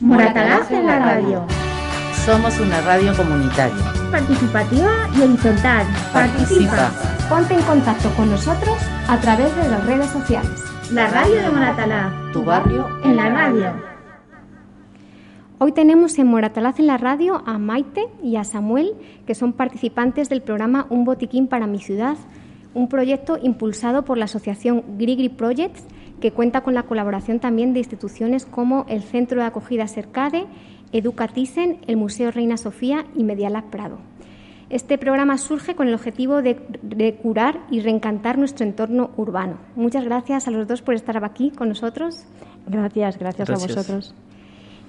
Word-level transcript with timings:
Moratalaz 0.00 0.70
en 0.70 0.86
la 0.86 1.00
radio. 1.00 1.44
Somos 2.24 2.60
una 2.60 2.80
radio 2.82 3.12
comunitaria. 3.16 3.92
Participativa 4.12 4.92
y 5.16 5.22
horizontal. 5.22 5.86
Participa. 6.12 6.92
Ponte 7.28 7.54
en 7.54 7.62
contacto 7.62 8.08
con 8.10 8.30
nosotros 8.30 8.76
a 9.08 9.18
través 9.18 9.54
de 9.56 9.68
las 9.68 9.84
redes 9.86 10.06
sociales. 10.10 10.62
La 10.92 11.08
radio 11.08 11.42
de 11.42 11.50
Moratalaz. 11.50 12.12
Tu 12.32 12.44
barrio 12.44 12.86
En 13.04 13.16
la 13.16 13.28
radio. 13.28 13.72
Hoy 15.58 15.72
tenemos 15.72 16.16
en 16.20 16.28
Moratalaz 16.28 16.78
en 16.78 16.86
la 16.86 16.96
radio 16.96 17.42
a 17.44 17.58
Maite 17.58 18.06
y 18.22 18.36
a 18.36 18.44
Samuel, 18.44 18.94
que 19.26 19.34
son 19.34 19.52
participantes 19.52 20.28
del 20.28 20.42
programa 20.42 20.86
Un 20.90 21.04
Botiquín 21.04 21.48
para 21.48 21.66
mi 21.66 21.80
ciudad, 21.80 22.16
un 22.72 22.88
proyecto 22.88 23.36
impulsado 23.42 24.04
por 24.04 24.16
la 24.16 24.26
asociación 24.26 24.84
Grigri 24.96 25.28
Projects, 25.28 25.84
que 26.20 26.32
cuenta 26.32 26.62
con 26.62 26.74
la 26.74 26.84
colaboración 26.84 27.40
también 27.40 27.72
de 27.72 27.80
instituciones 27.80 28.44
como 28.44 28.84
el 28.88 29.02
Centro 29.02 29.40
de 29.40 29.46
Acogida 29.46 29.86
Cercade, 29.86 30.46
Educatisen, 30.92 31.78
el 31.86 31.96
Museo 31.96 32.30
Reina 32.30 32.56
Sofía 32.56 33.04
y 33.14 33.24
Medialab 33.24 33.64
Prado. 33.70 33.98
Este 34.70 34.98
programa 34.98 35.38
surge 35.38 35.74
con 35.74 35.88
el 35.88 35.94
objetivo 35.94 36.42
de, 36.42 36.60
de, 36.82 37.14
curar 37.14 37.60
y 37.70 37.80
reencantar 37.80 38.36
nuestro 38.36 38.66
entorno 38.66 39.10
urbano. 39.16 39.56
Muchas 39.76 40.04
gracias 40.04 40.46
a 40.46 40.50
los 40.50 40.68
dos 40.68 40.82
por 40.82 40.94
estar 40.94 41.22
aquí 41.24 41.50
con 41.50 41.68
nosotros. 41.68 42.26
Gracias, 42.66 43.18
gracias, 43.18 43.48
Gracias. 43.48 43.70
a 43.70 43.80
vosotros. 43.80 44.14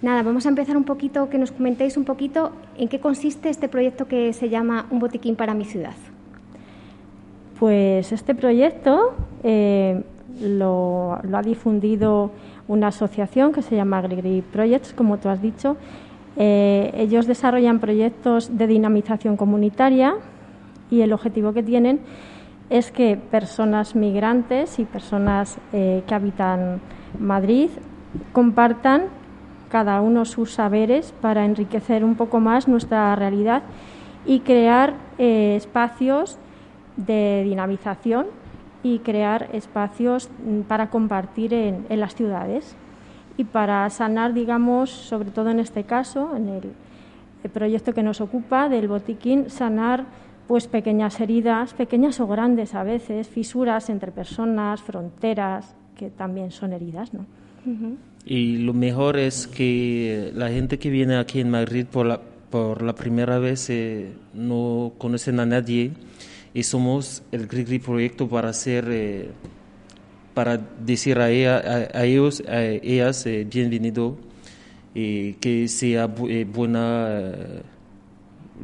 Nada, 0.02 0.24
vamos 0.24 0.46
a 0.46 0.50
empezar 0.50 0.76
un 0.76 0.84
poquito, 0.84 1.30
que 1.30 1.38
nos 1.38 1.52
comentéis 1.52 1.96
un 1.96 2.06
poquito 2.06 2.52
en 2.78 2.88
qué 2.90 3.00
consiste 3.00 3.50
este 3.50 3.70
proyecto 3.70 4.08
que 4.08 4.34
se 4.34 4.50
llama 4.50 4.86
Un 4.90 5.00
botiquín 5.00 5.36
para 5.36 5.54
mi 5.54 5.66
ciudad. 5.66 5.96
Pues 7.60 8.12
este 8.12 8.36
proyecto 8.36 9.16
eh, 9.44 10.04
lo, 10.42 11.20
ha 11.34 11.42
difundido 11.42 12.32
una 12.68 12.88
asociación 12.88 13.52
que 13.52 13.62
se 13.62 13.76
llama 13.76 14.02
Grigri 14.02 14.42
Projects, 14.42 14.94
como 14.94 15.18
tú 15.18 15.30
has 15.30 15.42
dicho. 15.42 15.78
Eh, 16.38 16.92
ellos 16.96 17.28
desarrollan 17.28 17.80
proyectos 17.80 18.58
de 18.58 18.68
dinamización 18.68 19.36
comunitaria 19.36 20.16
y 20.90 21.02
el 21.02 21.14
objetivo 21.14 21.54
que 21.54 21.64
tienen 21.64 22.00
es 22.70 22.92
que 22.92 23.18
personas 23.18 23.96
migrantes 23.96 24.80
y 24.80 24.86
personas 24.86 25.58
eh, 25.74 26.04
que 26.08 26.14
habitan 26.14 26.80
Madrid 27.20 27.70
compartan 28.32 29.06
cada 29.70 30.02
uno 30.02 30.26
sus 30.26 30.52
saberes 30.52 31.14
para 31.22 31.46
enriquecer 31.46 32.04
un 32.04 32.16
poco 32.16 32.40
más 32.40 32.68
nuestra 32.68 33.16
realidad 33.16 33.64
y 34.26 34.42
crear 34.42 34.96
eh, 35.18 35.56
espacios 35.56 36.38
de 36.98 37.44
dinamización 37.44 38.28
y 38.84 39.00
crear 39.00 39.50
espacios 39.54 40.30
mm, 40.46 40.62
para 40.62 40.90
compartir 40.90 41.54
en, 41.54 41.86
en, 41.90 42.00
las 42.00 42.16
ciudades 42.16 42.76
y 43.38 43.44
para 43.44 43.90
sanar, 43.90 44.34
digamos, 44.34 44.90
sobre 44.90 45.32
todo 45.32 45.50
en 45.50 45.60
este 45.60 45.84
caso, 45.84 46.36
en 46.36 46.50
el, 46.50 46.64
el 47.44 47.50
proyecto 47.50 47.94
que 47.94 48.04
nos 48.04 48.22
ocupa 48.22 48.70
del 48.70 48.88
botiquín, 48.88 49.50
sanar 49.50 50.06
pues 50.48 50.68
pequeñas 50.68 51.20
heridas, 51.20 51.74
pequeñas 51.74 52.20
o 52.20 52.28
grandes 52.28 52.74
a 52.74 52.84
veces, 52.84 53.28
fisuras 53.28 53.90
entre 53.90 54.12
personas, 54.12 54.82
fronteras, 54.82 55.76
que 55.96 56.10
también 56.10 56.50
son 56.50 56.74
heridas, 56.74 57.14
¿no? 57.14 57.26
Uh 57.66 57.70
-huh. 57.70 57.96
Y 58.26 58.58
lo 58.58 58.74
mejor 58.74 59.18
es 59.18 59.48
que 59.48 60.32
la 60.34 60.50
gente 60.50 60.80
que 60.80 60.90
viene 60.90 61.18
aquí 61.18 61.40
en 61.40 61.50
Madrid 61.50 61.86
por 61.86 62.06
la, 62.06 62.20
por 62.50 62.82
la 62.82 62.94
primera 62.94 63.40
vez 63.40 63.70
eh, 63.70 64.14
no 64.34 64.94
conocen 64.98 65.40
a 65.40 65.46
nadie 65.46 65.92
y 66.54 66.64
somos 66.64 67.24
el 67.32 67.48
Grigri 67.48 67.80
Proyecto 67.80 68.28
para 68.28 68.50
hacer, 68.50 68.86
eh, 68.90 69.30
para 70.34 70.58
decir 70.58 71.20
a, 71.20 71.30
ella, 71.30 71.58
a, 71.94 72.00
a 72.00 72.06
ellos, 72.06 72.44
a 72.48 72.64
ellas, 72.64 73.26
eh, 73.26 73.46
bienvenido 73.50 74.18
y 74.94 75.34
que 75.34 75.68
sea 75.68 76.08
bu 76.08 76.28
eh, 76.28 76.46
buena 76.46 77.32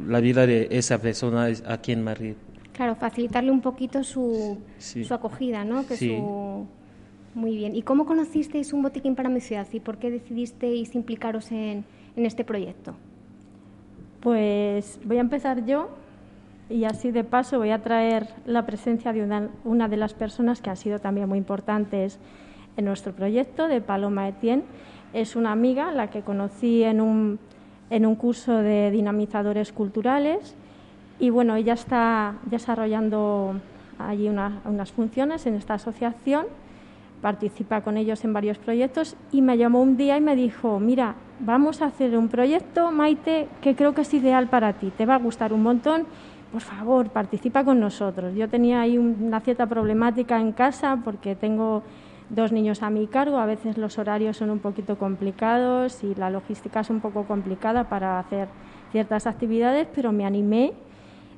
la 0.06 0.20
vida 0.20 0.46
de 0.46 0.68
esa 0.70 0.98
persona 1.00 1.48
aquí 1.66 1.92
en 1.92 2.02
Madrid. 2.04 2.34
Claro, 2.72 2.94
facilitarle 2.96 3.50
un 3.50 3.62
poquito 3.62 4.04
su, 4.04 4.58
Sí. 4.78 5.04
su 5.04 5.14
acogida, 5.14 5.64
¿no? 5.64 5.86
Que 5.86 5.96
Sí. 5.96 6.08
su... 6.08 6.66
Muy 7.34 7.54
bien. 7.56 7.76
¿Y 7.76 7.82
cómo 7.82 8.06
conocisteis 8.06 8.72
un 8.72 8.82
botiquín 8.82 9.14
para 9.14 9.28
mi 9.28 9.40
ciudad 9.40 9.66
y 9.72 9.80
por 9.80 9.98
qué 9.98 10.10
decidisteis 10.10 10.94
implicaros 10.94 11.52
en, 11.52 11.84
en 12.16 12.26
este 12.26 12.44
proyecto? 12.44 12.94
Pues 14.20 14.98
voy 15.04 15.18
a 15.18 15.20
empezar 15.20 15.64
yo 15.66 15.90
y 16.68 16.84
así 16.84 17.10
de 17.10 17.24
paso 17.24 17.58
voy 17.58 17.70
a 17.70 17.82
traer 17.82 18.28
la 18.44 18.66
presencia 18.66 19.12
de 19.12 19.22
una, 19.22 19.48
una 19.64 19.88
de 19.88 19.96
las 19.96 20.14
personas 20.14 20.60
que 20.60 20.70
han 20.70 20.76
sido 20.76 20.98
también 20.98 21.28
muy 21.28 21.38
importantes 21.38 22.18
en 22.76 22.84
nuestro 22.84 23.12
proyecto, 23.12 23.68
de 23.68 23.80
Paloma 23.80 24.28
Etienne. 24.28 24.64
Es 25.12 25.36
una 25.36 25.52
amiga, 25.52 25.92
la 25.92 26.10
que 26.10 26.22
conocí 26.22 26.82
en 26.82 27.00
un, 27.00 27.38
en 27.90 28.04
un 28.04 28.16
curso 28.16 28.56
de 28.56 28.90
dinamizadores 28.90 29.72
culturales 29.72 30.56
y 31.18 31.30
bueno, 31.30 31.56
ella 31.56 31.72
está 31.72 32.34
desarrollando 32.44 33.54
allí 33.98 34.28
una, 34.28 34.60
unas 34.64 34.92
funciones 34.92 35.46
en 35.46 35.54
esta 35.54 35.74
asociación, 35.74 36.46
participa 37.22 37.80
con 37.80 37.96
ellos 37.96 38.24
en 38.24 38.32
varios 38.32 38.58
proyectos 38.58 39.16
y 39.32 39.40
me 39.40 39.56
llamó 39.56 39.80
un 39.80 39.96
día 39.96 40.18
y 40.18 40.20
me 40.20 40.36
dijo, 40.36 40.78
mira, 40.80 41.14
vamos 41.40 41.80
a 41.80 41.86
hacer 41.86 42.16
un 42.18 42.28
proyecto, 42.28 42.90
Maite, 42.90 43.48
que 43.62 43.74
creo 43.74 43.94
que 43.94 44.02
es 44.02 44.12
ideal 44.12 44.48
para 44.48 44.74
ti, 44.74 44.92
te 44.96 45.06
va 45.06 45.14
a 45.14 45.18
gustar 45.18 45.52
un 45.54 45.62
montón, 45.62 46.06
por 46.52 46.60
favor, 46.60 47.10
participa 47.10 47.64
con 47.64 47.80
nosotros. 47.80 48.34
Yo 48.34 48.48
tenía 48.48 48.80
ahí 48.80 48.98
una 48.98 49.40
cierta 49.40 49.66
problemática 49.66 50.40
en 50.40 50.52
casa 50.52 51.00
porque 51.04 51.34
tengo 51.34 51.82
dos 52.30 52.52
niños 52.52 52.82
a 52.82 52.90
mi 52.90 53.06
cargo, 53.06 53.38
a 53.38 53.46
veces 53.46 53.78
los 53.78 53.98
horarios 53.98 54.36
son 54.36 54.50
un 54.50 54.58
poquito 54.58 54.96
complicados 54.98 56.02
y 56.02 56.14
la 56.14 56.30
logística 56.30 56.80
es 56.80 56.90
un 56.90 57.00
poco 57.00 57.24
complicada 57.24 57.84
para 57.88 58.18
hacer 58.18 58.48
ciertas 58.90 59.26
actividades, 59.26 59.86
pero 59.94 60.12
me 60.12 60.24
animé, 60.24 60.72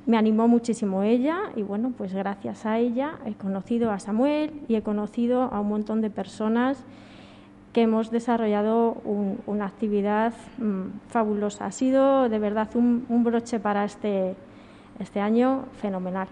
me 0.06 0.16
animó 0.16 0.48
muchísimo 0.48 1.02
ella 1.02 1.38
y 1.56 1.62
bueno, 1.62 1.92
pues 1.96 2.14
gracias 2.14 2.64
a 2.64 2.78
ella 2.78 3.18
he 3.26 3.34
conocido 3.34 3.90
a 3.90 3.98
Samuel 3.98 4.52
y 4.68 4.76
he 4.76 4.82
conocido 4.82 5.42
a 5.42 5.60
un 5.60 5.68
montón 5.68 6.00
de 6.00 6.10
personas 6.10 6.84
que 7.72 7.82
hemos 7.82 8.10
desarrollado 8.10 8.96
un, 9.04 9.40
una 9.46 9.66
actividad 9.66 10.32
mmm, 10.56 11.00
fabulosa. 11.08 11.66
Ha 11.66 11.72
sido 11.72 12.30
de 12.30 12.38
verdad 12.38 12.68
un 12.74 13.24
broche 13.24 13.60
para 13.60 13.84
este, 13.84 14.36
este 14.98 15.20
año 15.20 15.66
fenomenal. 15.80 16.28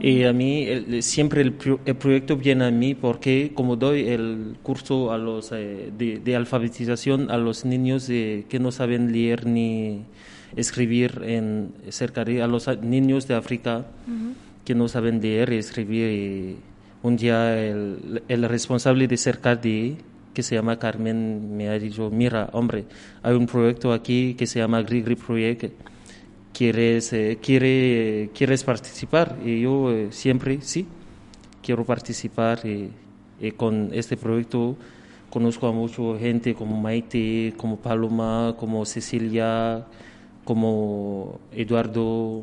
Y 0.00 0.22
a 0.24 0.32
mí 0.32 0.62
el, 0.62 1.02
siempre 1.02 1.40
el, 1.40 1.56
el, 1.86 1.96
proyecto 1.96 2.36
viene 2.36 2.66
a 2.66 2.70
mí 2.70 2.94
porque 2.94 3.50
como 3.52 3.74
doy 3.74 4.08
el 4.08 4.56
curso 4.62 5.10
a 5.10 5.18
los, 5.18 5.50
eh, 5.50 5.90
de, 5.98 6.20
de, 6.20 6.36
alfabetización 6.36 7.32
a 7.32 7.36
los 7.36 7.64
niños 7.64 8.08
eh, 8.08 8.44
que 8.48 8.60
no 8.60 8.70
saben 8.70 9.10
leer 9.10 9.44
ni 9.44 10.04
escribir 10.54 11.22
en 11.24 11.72
cerca 11.88 12.24
de 12.24 12.42
a 12.42 12.46
los 12.46 12.68
niños 12.80 13.26
de 13.26 13.34
África 13.34 13.86
uh 14.06 14.10
-huh. 14.10 14.34
que 14.64 14.74
no 14.76 14.86
saben 14.86 15.20
leer 15.20 15.52
y 15.52 15.56
escribir. 15.56 16.10
Y 16.12 16.56
un 17.02 17.16
día 17.16 17.58
el, 17.58 18.22
el 18.28 18.48
responsable 18.48 19.08
de 19.08 19.16
Cercadi 19.16 19.96
que 20.32 20.44
se 20.44 20.54
llama 20.54 20.78
Carmen 20.78 21.56
me 21.56 21.68
ha 21.68 21.78
dicho, 21.78 22.08
mira, 22.08 22.48
hombre, 22.52 22.84
hay 23.22 23.34
un 23.34 23.46
proyecto 23.46 23.92
aquí 23.92 24.34
que 24.34 24.46
se 24.46 24.60
llama 24.60 24.80
Grigri 24.82 25.16
Project 25.16 25.74
quieres, 26.52 27.12
eh, 27.12 27.38
quiere, 27.40 28.30
quieres 28.34 28.64
participar 28.64 29.38
y 29.44 29.62
yo 29.62 29.90
eh, 29.90 30.08
siempre 30.10 30.60
sí 30.60 30.86
quiero 31.62 31.84
participar 31.84 32.66
y, 32.66 32.90
y, 33.40 33.50
con 33.52 33.90
este 33.92 34.16
proyecto 34.16 34.76
conozco 35.30 35.66
a 35.66 35.72
mucha 35.72 36.02
gente 36.18 36.54
como 36.54 36.80
Maite, 36.80 37.54
como 37.56 37.76
Paloma, 37.76 38.54
como 38.58 38.84
Cecilia, 38.84 39.86
como 40.44 41.40
Eduardo, 41.52 42.42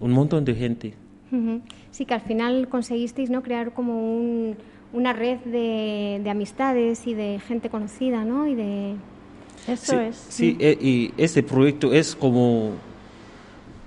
un 0.00 0.12
montón 0.12 0.44
de 0.44 0.54
gente. 0.54 0.94
Sí, 1.90 2.04
que 2.06 2.14
al 2.14 2.20
final 2.20 2.68
conseguisteis 2.68 3.28
¿no? 3.28 3.42
crear 3.42 3.72
como 3.72 4.16
un, 4.16 4.56
una 4.92 5.12
red 5.12 5.38
de, 5.40 6.20
de, 6.22 6.30
amistades 6.30 7.06
y 7.06 7.14
de 7.14 7.40
gente 7.40 7.70
conocida, 7.70 8.24
¿no? 8.24 8.46
Y 8.46 8.54
de... 8.54 8.94
Eso 9.66 9.92
sí, 9.92 9.96
es. 9.96 10.26
Sí, 10.28 10.56
eh, 10.60 10.78
y 10.80 11.12
este 11.16 11.42
proyecto 11.42 11.92
es 11.92 12.14
como 12.14 12.72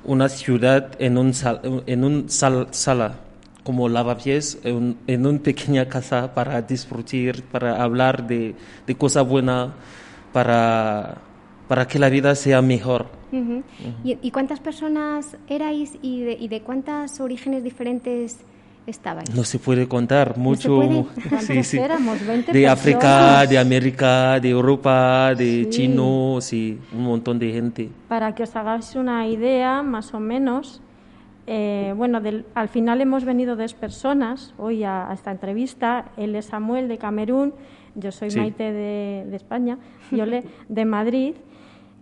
una 0.08 0.30
ciudad 0.30 0.92
en 1.00 1.18
un, 1.18 1.34
sal, 1.34 1.84
en 1.86 2.04
un 2.04 2.30
sal, 2.30 2.68
sala, 2.72 3.20
como 3.64 3.90
lavapiés, 3.90 4.58
en, 4.64 4.98
en 5.06 5.26
una 5.26 5.40
pequeña 5.40 5.88
casa 5.88 6.34
para 6.34 6.62
disfrutar, 6.62 7.44
para 7.52 7.84
hablar 7.84 8.26
de, 8.26 8.56
de 8.88 8.96
cosas 8.96 9.28
buenas, 9.28 9.72
para, 10.34 11.18
para 11.68 11.88
que 11.88 12.00
la 12.00 12.10
vida 12.10 12.34
sea 12.36 12.62
mejor. 12.62 13.08
Uh 13.32 13.36
-huh. 13.36 13.58
Uh 13.58 13.62
-huh. 13.62 13.94
¿Y, 14.04 14.28
¿Y, 14.28 14.32
cuántas 14.32 14.60
personas 14.62 15.38
erais 15.50 15.98
y 16.02 16.22
de, 16.22 16.34
y 16.40 16.48
de 16.48 16.62
cuántos 16.62 17.20
orígenes 17.20 17.64
diferentes 17.64 18.38
No 19.36 19.44
se 19.44 19.60
puede 19.60 19.88
contar 19.88 20.38
mucho. 20.38 20.82
¿No 20.82 21.40
se 21.42 21.62
sí, 21.62 21.64
sí. 21.64 21.78
Éramos? 21.78 22.26
20 22.26 22.54
de 22.54 22.62
personas. 22.62 22.80
África, 22.80 23.46
de 23.46 23.58
América, 23.58 24.40
de 24.40 24.50
Europa, 24.50 25.36
de 25.36 25.64
sí. 25.64 25.70
Chino, 25.70 26.38
sí, 26.40 26.80
un 26.94 27.04
montón 27.04 27.38
de 27.38 27.52
gente. 27.52 27.90
Para 28.08 28.34
que 28.34 28.44
os 28.44 28.56
hagáis 28.56 28.96
una 28.96 29.28
idea, 29.28 29.84
más 29.84 30.14
o 30.14 30.22
menos, 30.22 30.82
eh, 31.48 31.94
bueno, 31.98 32.22
del, 32.22 32.46
al 32.56 32.70
final 32.70 33.02
hemos 33.02 33.26
venido 33.26 33.58
dos 33.58 33.74
personas 33.74 34.54
hoy 34.58 34.86
a, 34.86 35.10
a, 35.10 35.14
esta 35.14 35.32
entrevista. 35.32 36.06
Él 36.16 36.34
es 36.36 36.46
Samuel 36.46 36.88
de 36.88 36.98
Camerún, 36.98 37.54
Yo 37.94 38.14
soy. 38.14 38.30
Maite 38.38 38.72
de, 38.72 39.26
de 39.30 39.36
España, 39.36 39.80
Yole 40.12 40.46
de 40.70 40.86
Madrid, 40.86 41.36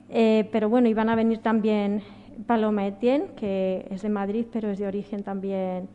eh, 0.09 0.47
pero 0.51 0.69
bueno, 0.69 0.87
iban 0.87 1.09
a 1.09 1.15
venir 1.15 1.39
también 1.39 2.03
Paloma 2.45 2.85
Etienne, 2.85 3.29
que 3.35 3.87
es 3.89 4.03
de 4.03 4.09
Madrid, 4.09 4.45
pero 4.51 4.69
es 4.69 4.77
de 4.77 4.85
origen 4.85 5.23
también. 5.23 5.87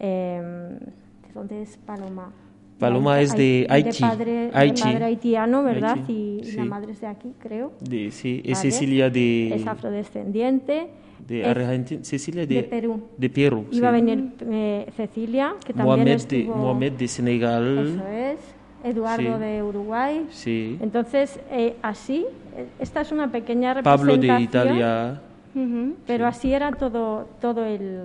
Eh, 0.00 0.78
¿De 1.26 1.32
dónde 1.34 1.62
es 1.62 1.76
Paloma? 1.76 2.32
Paloma 2.78 3.20
es 3.20 3.36
de 3.36 3.66
Haití. 3.68 4.00
padre, 4.00 4.50
Haití. 4.54 4.80
de 4.82 4.88
padre 4.92 5.04
haitiano, 5.04 5.62
¿verdad? 5.62 5.98
Haití, 5.98 6.38
Y, 6.40 6.44
sí. 6.44 6.56
la 6.56 6.64
madre 6.64 6.92
es 6.92 7.00
de 7.02 7.06
aquí, 7.08 7.32
creo. 7.38 7.72
De, 7.80 8.10
sí, 8.10 8.40
es 8.44 8.58
Vale. 8.58 8.70
Cecilia 8.70 9.10
de, 9.10 9.54
Es 9.54 9.66
afrodescendiente. 9.66 10.88
de 11.28 11.44
Argentina. 11.44 12.00
Cecilia 12.02 12.46
de, 12.46 12.54
de 12.54 12.62
Perú. 12.62 13.02
De 13.18 13.28
Perú. 13.28 13.66
Iba 13.70 13.90
a 13.90 13.94
sí. 13.94 14.00
venir 14.00 14.32
eh, 14.50 14.86
Cecilia, 14.96 15.54
que 15.64 15.74
también 15.74 15.86
Mohamed 15.86 16.06
de, 16.06 16.14
estuvo... 16.40 16.56
Mohamed 16.56 16.92
de 16.92 17.04
Eso 17.04 17.16
Senegal. 17.16 18.02
es. 18.10 18.38
Eduardo 18.82 19.34
Sí. 19.36 19.44
de 19.44 19.62
Uruguay. 19.62 20.26
Sí. 20.30 20.78
Entonces, 20.80 21.38
eh, 21.50 21.76
así, 21.82 22.24
eh, 22.56 22.64
esta 22.78 23.02
es 23.02 23.12
una 23.12 23.30
pequeña 23.30 23.82
Pablo 23.82 24.16
de 24.16 24.26
representación. 24.26 24.74
Italia. 24.78 25.20
Ujú. 25.54 25.96
Pero 26.06 26.26
así 26.26 26.54
era 26.54 26.72
todo, 26.72 27.28
todo 27.42 27.62
el, 27.66 28.04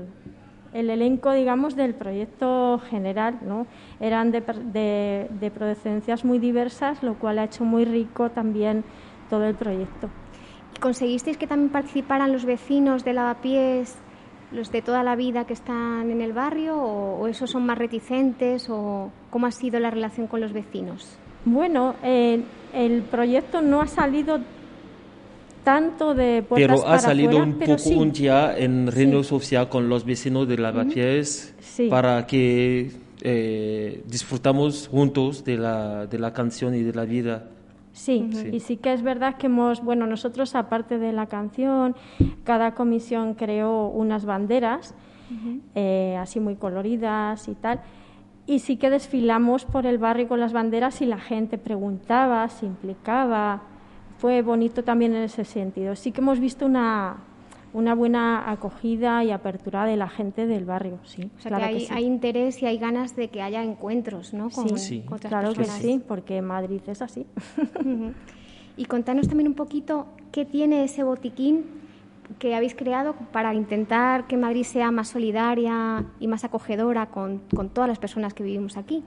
el 0.76 0.90
elenco, 0.90 1.32
digamos, 1.32 1.76
del 1.76 1.94
proyecto 1.96 2.80
general, 2.90 3.40
¿no? 3.42 3.66
Eran 4.00 4.32
de, 4.32 4.42
de, 4.42 5.28
de 5.30 5.52
procedencias 5.52 6.26
muy 6.26 6.38
diversas, 6.38 7.02
lo 7.02 7.16
cual 7.16 7.40
ha 7.40 7.46
hecho 7.46 7.64
muy 7.64 7.86
rico 7.86 8.30
también 8.30 8.84
todo 9.30 9.46
el 9.46 9.56
proyecto. 9.56 10.10
¿Y 10.76 10.80
conseguisteis 10.80 11.38
que 11.38 11.48
también 11.48 11.72
participaran 11.72 12.34
los 12.34 12.44
vecinos 12.44 13.06
de 13.06 13.14
Lavapiés, 13.14 13.98
los 14.52 14.70
de 14.70 14.82
toda 14.82 15.02
la 15.02 15.16
vida 15.16 15.46
que 15.46 15.54
están 15.54 16.12
en 16.12 16.20
el 16.20 16.34
barrio, 16.34 16.78
o, 16.78 17.22
o 17.22 17.28
esos 17.28 17.50
son 17.50 17.66
más 17.66 17.78
reticentes, 17.78 18.70
o 18.70 19.10
cómo 19.30 19.48
ha 19.48 19.52
sido 19.52 19.80
la 19.80 19.90
relación 19.90 20.28
con 20.28 20.42
los 20.42 20.52
vecinos? 20.52 21.18
Bueno, 21.46 21.96
eh, 22.04 22.44
el 22.74 23.04
proyecto 23.04 23.62
no 23.62 23.80
ha 23.80 23.88
salido 23.88 24.40
tanto 25.66 26.14
de 26.14 26.42
puertas 26.44 26.68
Pero 26.78 26.88
ha 26.88 26.92
para 26.92 27.00
salido 27.00 27.32
afuera, 27.32 27.46
un 27.46 27.60
poco 27.60 27.78
sí. 27.80 27.96
un 27.96 28.12
día 28.14 28.58
en 28.58 28.88
reunión 28.90 29.24
social 29.26 29.68
con 29.68 29.90
los 29.90 30.06
vecinos 30.06 30.48
de 30.48 30.58
Lavapiés 30.58 31.54
Sí. 31.60 31.90
para 31.90 32.26
que 32.26 32.92
eh, 33.22 34.04
disfrutamos 34.08 34.88
juntos 34.88 35.44
de 35.44 35.58
la, 35.58 36.06
de 36.06 36.20
la 36.20 36.32
canción 36.32 36.74
y 36.76 36.84
de 36.84 36.94
la 36.94 37.04
vida. 37.06 37.46
Sí, 37.92 38.30
Sí. 38.32 38.50
y 38.54 38.60
sí 38.60 38.78
que 38.78 38.94
es 38.94 39.02
verdad 39.02 39.36
que 39.38 39.48
hemos, 39.48 39.84
bueno, 39.84 40.06
nosotros 40.06 40.54
aparte 40.56 41.00
de 41.00 41.12
la 41.12 41.26
canción, 41.26 41.96
cada 42.44 42.76
comisión 42.76 43.34
creó 43.34 43.88
unas 43.88 44.26
banderas, 44.26 44.94
eh, 45.74 46.16
así 46.20 46.40
muy 46.40 46.56
coloridas 46.56 47.48
y 47.48 47.56
tal, 47.56 47.82
y 48.46 48.60
sí 48.60 48.78
que 48.78 48.92
desfilamos 48.92 49.66
por 49.66 49.88
el 49.88 49.98
barrio 49.98 50.28
con 50.28 50.40
las 50.40 50.54
banderas 50.54 51.02
y 51.02 51.06
la 51.08 51.18
gente 51.18 51.58
preguntaba, 51.58 52.48
se 52.50 52.68
implicaba, 52.68 53.64
fue 54.26 54.42
bonito 54.42 54.84
también 54.84 55.14
en 55.14 55.22
ese 55.22 55.46
sentido. 55.46 55.96
Sí 55.96 56.12
que 56.12 56.20
hemos 56.20 56.40
visto 56.40 56.66
una, 56.66 57.18
una 57.74 57.94
buena 57.94 58.50
acogida 58.50 59.24
y 59.24 59.30
apertura 59.30 59.86
de 59.86 59.98
la 59.98 60.10
gente 60.10 60.48
del 60.48 60.66
barrio, 60.66 60.98
sí. 61.04 61.30
O 61.38 61.42
sea, 61.42 61.50
claro 61.50 61.68
que 61.68 61.74
hay, 61.76 61.80
sí. 61.82 61.88
hay 61.94 62.06
interés 62.06 62.60
y 62.64 62.66
hay 62.66 62.80
ganas 62.80 63.16
de 63.16 63.28
que 63.28 63.44
haya 63.44 63.64
encuentros 63.64 64.34
¿no? 64.34 64.50
con, 64.50 64.68
Sí, 64.70 64.78
Sí. 64.80 65.02
con 65.06 65.18
otras 65.18 65.30
claro 65.30 65.54
que 65.54 65.66
sí, 65.66 66.02
porque 66.08 66.42
Madrid 66.42 66.82
es 66.88 67.04
así. 67.04 67.28
Y 68.78 68.86
contanos 68.86 69.28
también 69.28 69.48
un 69.48 69.54
poquito 69.54 70.08
qué 70.32 70.44
tiene 70.44 70.84
ese 70.84 71.04
botiquín 71.04 71.64
que 72.40 72.56
habéis 72.56 72.74
creado 72.74 73.14
para 73.32 73.54
intentar 73.54 74.26
que 74.26 74.38
Madrid 74.38 74.64
sea 74.64 74.90
más 74.90 75.10
solidaria 75.10 76.04
y 76.20 76.26
más 76.28 76.44
acogedora 76.46 77.06
con, 77.06 77.44
con 77.56 77.70
todas 77.70 77.88
las 77.88 78.00
personas 78.00 78.34
que 78.34 78.44
vivimos 78.44 78.76
aquí. 78.76 79.04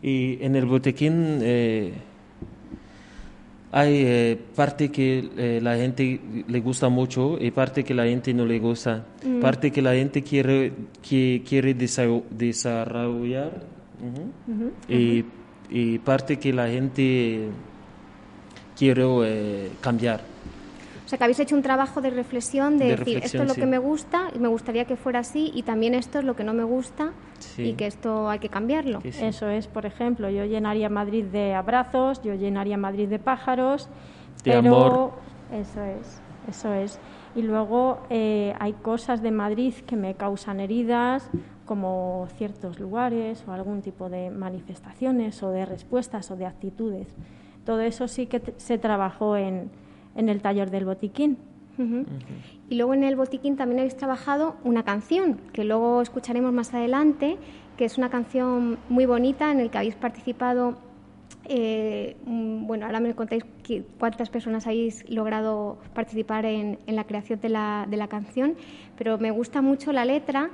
Y 0.00 0.38
en 0.40 0.54
el 0.54 0.66
botequín 0.66 1.40
eh, 1.42 1.92
hay 3.74 4.02
eh, 4.04 4.38
parte 4.54 4.90
que 4.90 5.30
eh, 5.36 5.58
la 5.62 5.76
gente 5.76 6.20
le 6.46 6.60
gusta 6.60 6.88
mucho 6.90 7.38
y 7.40 7.50
parte 7.50 7.82
que 7.84 7.94
la 7.94 8.04
gente 8.04 8.34
no 8.34 8.44
le 8.44 8.58
gusta. 8.58 9.04
Parte 9.40 9.70
que 9.70 9.80
la 9.80 9.94
gente 9.94 10.22
quiere, 10.22 10.72
que 11.00 11.42
quiere 11.48 11.74
desa- 11.74 12.22
desarrollar 12.30 13.62
y 15.70 15.98
parte 15.98 16.38
que 16.38 16.52
la 16.52 16.68
gente 16.68 17.48
quiere 18.76 19.04
eh, 19.24 19.70
cambiar. 19.80 20.20
O 21.12 21.14
sea, 21.14 21.18
que 21.18 21.24
habéis 21.24 21.40
hecho 21.40 21.54
un 21.54 21.60
trabajo 21.60 22.00
de 22.00 22.08
reflexión 22.08 22.78
de, 22.78 22.86
De 22.86 22.96
decir, 22.96 23.18
esto 23.22 23.42
es 23.42 23.46
lo 23.48 23.52
sí. 23.52 23.60
que 23.60 23.66
me 23.66 23.76
gusta 23.76 24.28
y 24.34 24.38
me 24.38 24.48
gustaría 24.48 24.86
que 24.86 24.96
fuera 24.96 25.18
así 25.18 25.50
y 25.54 25.62
también 25.62 25.92
esto 25.92 26.18
es 26.18 26.24
lo 26.24 26.34
que 26.34 26.42
no 26.42 26.54
me 26.54 26.64
gusta 26.64 27.12
Sí. 27.38 27.64
y 27.64 27.72
que 27.74 27.86
esto 27.86 28.30
hay 28.30 28.38
que 28.38 28.48
cambiarlo. 28.48 29.00
Que 29.00 29.12
sí. 29.12 29.22
Eso 29.22 29.46
es, 29.50 29.66
por 29.66 29.84
ejemplo, 29.84 30.30
yo 30.30 30.46
llenaría 30.46 30.88
Madrid 30.88 31.26
de 31.26 31.52
abrazos, 31.52 32.22
yo 32.22 32.32
llenaría 32.32 32.78
Madrid 32.78 33.10
de 33.10 33.18
pájaros, 33.18 33.90
De 34.42 34.52
pero 34.52 34.58
amor. 34.60 35.10
eso 35.52 35.82
es, 35.82 36.22
eso 36.48 36.72
es. 36.72 36.98
Y 37.34 37.42
luego 37.42 37.98
eh, 38.08 38.54
hay 38.58 38.72
cosas 38.72 39.20
de 39.20 39.32
Madrid 39.32 39.74
que 39.86 39.96
me 39.96 40.14
causan 40.14 40.60
heridas, 40.60 41.28
como 41.66 42.26
ciertos 42.38 42.80
lugares 42.80 43.44
o 43.46 43.52
algún 43.52 43.82
tipo 43.82 44.08
de 44.08 44.30
manifestaciones 44.30 45.42
o 45.42 45.50
de 45.50 45.66
respuestas 45.66 46.30
o 46.30 46.36
de 46.36 46.46
actitudes. 46.46 47.14
Todo 47.66 47.80
eso 47.80 48.08
sí 48.08 48.26
que 48.28 48.54
se 48.56 48.78
trabajó 48.78 49.36
en, 49.36 49.70
en 50.14 50.28
el 50.28 50.40
taller 50.42 50.70
del 50.70 50.84
botiquín. 50.84 51.38
Y 52.68 52.74
luego 52.76 52.94
en 52.94 53.02
el 53.02 53.16
botiquín 53.16 53.56
también 53.56 53.80
habéis 53.80 53.96
trabajado 53.96 54.56
una 54.62 54.82
canción, 54.84 55.40
que 55.52 55.64
luego 55.64 56.02
escucharemos 56.02 56.52
más 56.52 56.72
adelante, 56.74 57.38
que 57.76 57.86
es 57.86 57.96
una 57.98 58.10
canción 58.10 58.78
muy 58.88 59.06
bonita 59.06 59.50
en 59.50 59.58
el 59.60 59.70
que 59.70 59.78
habéis 59.78 59.94
participado. 59.96 60.76
eh, 61.48 62.16
mm, 62.24 62.66
bueno, 62.66 62.86
ahora 62.86 63.00
me 63.00 63.14
contáis 63.14 63.44
qui- 63.64 63.82
cuántas 63.98 64.30
personas 64.30 64.66
habéis 64.66 65.08
logrado 65.10 65.78
participar 65.92 66.44
en, 66.46 66.78
en 66.86 66.94
la 66.94 67.04
creación 67.04 67.40
de 67.40 67.48
la, 67.48 67.86
de 67.90 67.96
la 67.96 68.06
canción, 68.06 68.54
pero 68.96 69.18
me 69.18 69.30
gusta 69.32 69.60
mucho 69.60 69.92
la 69.92 70.04
letra 70.04 70.50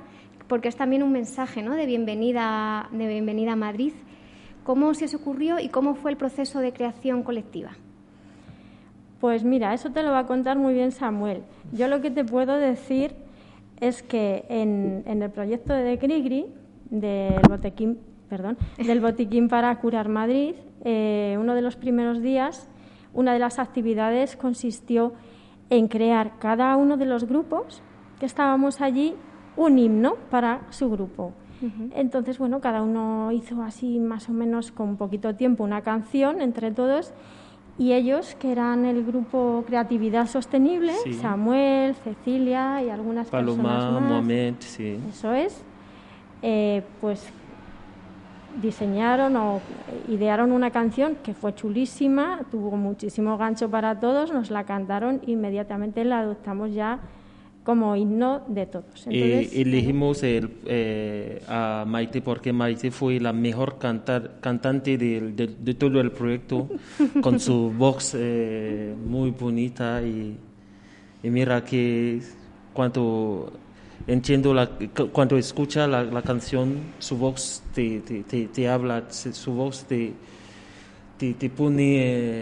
porque 0.47 0.67
es 0.67 0.75
también 0.75 1.03
un 1.03 1.11
mensaje 1.11 1.61
¿no? 1.61 1.75
de, 1.75 1.85
bienvenida, 1.85 2.89
de 2.91 3.07
bienvenida 3.07 3.51
a 3.53 3.55
Madrid. 3.55 3.93
¿Cómo 4.63 4.93
se 4.95 5.05
os 5.05 5.13
ocurrió 5.13 5.59
y 5.59 5.69
cómo 5.69 5.93
fue 5.93 6.09
el 6.11 6.17
proceso 6.17 6.59
de 6.59 6.73
creación 6.73 7.21
colectiva? 7.21 7.71
Pues 9.19 9.43
mira, 9.43 9.73
eso 9.73 9.91
te 9.91 10.03
lo 10.03 10.11
va 10.11 10.19
a 10.19 10.25
contar 10.25 10.57
muy 10.57 10.73
bien 10.73 10.91
Samuel. 10.91 11.43
Yo 11.73 11.87
lo 11.87 12.01
que 12.01 12.09
te 12.09 12.23
puedo 12.23 12.55
decir 12.55 13.13
es 13.79 14.01
que 14.01 14.45
en, 14.49 15.03
en 15.05 15.21
el 15.21 15.29
proyecto 15.29 15.73
de 15.73 15.97
Grigri, 15.97 16.47
del 16.89 17.41
botiquín, 17.49 17.99
perdón, 18.29 18.57
del 18.77 19.01
botiquín 19.01 19.47
para 19.47 19.75
curar 19.79 20.09
Madrid, 20.09 20.55
eh, 20.83 21.37
uno 21.39 21.53
de 21.53 21.61
los 21.61 21.75
primeros 21.75 22.21
días, 22.21 22.69
una 23.13 23.33
de 23.33 23.39
las 23.39 23.59
actividades 23.59 24.35
consistió 24.35 25.13
en 25.69 25.87
crear 25.87 26.39
cada 26.39 26.75
uno 26.77 26.97
de 26.97 27.05
los 27.05 27.25
grupos 27.25 27.81
que 28.19 28.25
estábamos 28.25 28.81
allí 28.81 29.15
un 29.55 29.77
himno 29.77 30.15
para 30.29 30.61
su 30.69 30.89
grupo. 30.89 31.33
Entonces, 31.93 32.37
bueno, 32.37 32.61
cada 32.61 32.81
uno 32.81 33.33
hizo 33.33 33.61
así 33.63 33.99
más 33.99 34.29
o 34.29 34.31
menos 34.31 34.71
con 34.71 34.95
poquito 34.95 35.35
tiempo 35.35 35.65
una 35.65 35.81
canción 35.81 36.39
entre 36.39 36.71
todos 36.71 37.13
y 37.79 37.93
ellos, 37.93 38.35
que 38.35 38.51
eran 38.51 38.85
el 38.85 39.03
grupo 39.05 39.63
Creatividad 39.65 40.27
Sostenible, 40.27 40.93
Sí. 41.03 41.13
Samuel, 41.13 41.95
Cecilia 41.95 42.83
y 42.83 42.89
algunas 42.91 43.27
Paloma, 43.29 43.63
personas 43.63 43.93
más. 43.93 44.03
Mohamed, 44.11 44.53
sí. 44.59 44.99
Eso 45.09 45.33
es. 45.33 45.63
eh, 46.41 46.83
pues 47.01 47.27
diseñaron 48.61 49.35
o 49.37 49.61
idearon 50.07 50.51
una 50.51 50.71
canción 50.71 51.15
que 51.23 51.33
fue 51.33 51.53
chulísima, 51.53 52.41
tuvo 52.51 52.75
muchísimo 52.75 53.37
gancho 53.37 53.69
para 53.69 53.99
todos, 53.99 54.33
nos 54.33 54.49
la 54.51 54.63
cantaron 54.65 55.21
e 55.25 55.31
inmediatamente 55.31 56.03
la 56.03 56.19
adoptamos 56.19 56.73
ya 56.73 56.99
como 57.63 57.95
himno 57.95 58.43
de 58.47 58.65
todos. 58.65 59.07
Entonces, 59.07 59.53
y 59.55 59.61
elegimos 59.61 60.23
el, 60.23 60.49
eh, 60.65 61.41
a 61.47 61.83
Maite 61.87 62.21
porque 62.21 62.53
Maite 62.53 62.91
fue 62.91 63.19
la 63.19 63.33
mejor 63.33 63.77
cantar, 63.77 64.39
cantante 64.41 64.97
del- 64.97 65.35
de, 65.35 65.47
de 65.47 65.73
todo 65.73 65.99
el 66.01 66.11
proyecto, 66.11 66.69
con 67.21 67.39
su 67.39 67.71
voz 67.71 68.13
eh, 68.17 68.95
muy 69.05 69.31
bonita 69.31 70.01
y, 70.01 70.37
y 71.23 71.29
mira 71.29 71.63
que 71.63 72.21
cuando 72.73 73.51
entiendo 74.07 74.53
la, 74.53 74.67
cu- 74.67 75.09
cuando 75.11 75.37
escucha 75.37 75.87
la, 75.87 76.03
la 76.03 76.21
canción, 76.21 76.93
su 76.99 77.17
voz 77.17 77.61
te, 77.73 77.99
te, 78.01 78.23
te, 78.23 78.47
te 78.47 78.67
habla, 78.69 79.03
su 79.11 79.51
voz 79.53 79.83
te, 79.85 80.13
te, 81.17 81.33
te 81.33 81.49
pone 81.49 81.97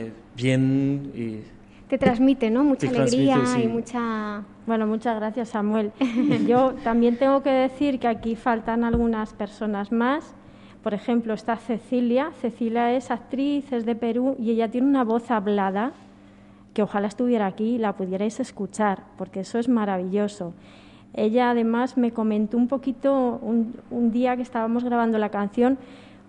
eh, 0.08 0.12
bien. 0.36 1.57
Te 1.88 1.98
transmite, 1.98 2.50
¿no? 2.50 2.64
Mucha 2.64 2.90
alegría 2.90 3.46
sí. 3.46 3.64
y 3.64 3.68
mucha... 3.68 4.44
Bueno, 4.66 4.86
muchas 4.88 5.16
gracias, 5.16 5.50
Samuel. 5.50 5.92
Yo 6.48 6.74
también 6.84 7.18
tengo 7.18 7.42
que 7.42 7.50
decir 7.50 8.00
que 8.00 8.08
aquí 8.08 8.36
faltan 8.36 8.84
algunas 8.84 9.34
personas 9.34 9.92
más. 9.92 10.36
Por 10.84 10.94
ejemplo, 10.94 11.34
está 11.34 11.56
Cecilia. 11.56 12.32
Cecilia 12.42 12.94
es 12.94 13.10
actriz, 13.10 13.72
es 13.72 13.86
de 13.86 13.96
Perú 13.96 14.36
y 14.38 14.52
ella 14.52 14.70
tiene 14.70 14.88
una 14.88 15.04
voz 15.04 15.32
hablada 15.32 15.94
que 16.74 16.84
ojalá 16.84 17.08
estuviera 17.08 17.48
aquí 17.48 17.76
y 17.76 17.78
la 17.78 17.94
pudierais 17.94 18.40
escuchar, 18.40 19.04
porque 19.18 19.40
eso 19.40 19.58
es 19.58 19.70
maravilloso. 19.70 20.54
Ella 21.14 21.52
además 21.52 21.98
me 21.98 22.12
comentó 22.12 22.58
un 22.58 22.68
poquito 22.68 23.40
un, 23.42 23.76
un 23.90 24.12
día 24.12 24.36
que 24.36 24.42
estábamos 24.42 24.84
grabando 24.84 25.18
la 25.18 25.30
canción 25.30 25.80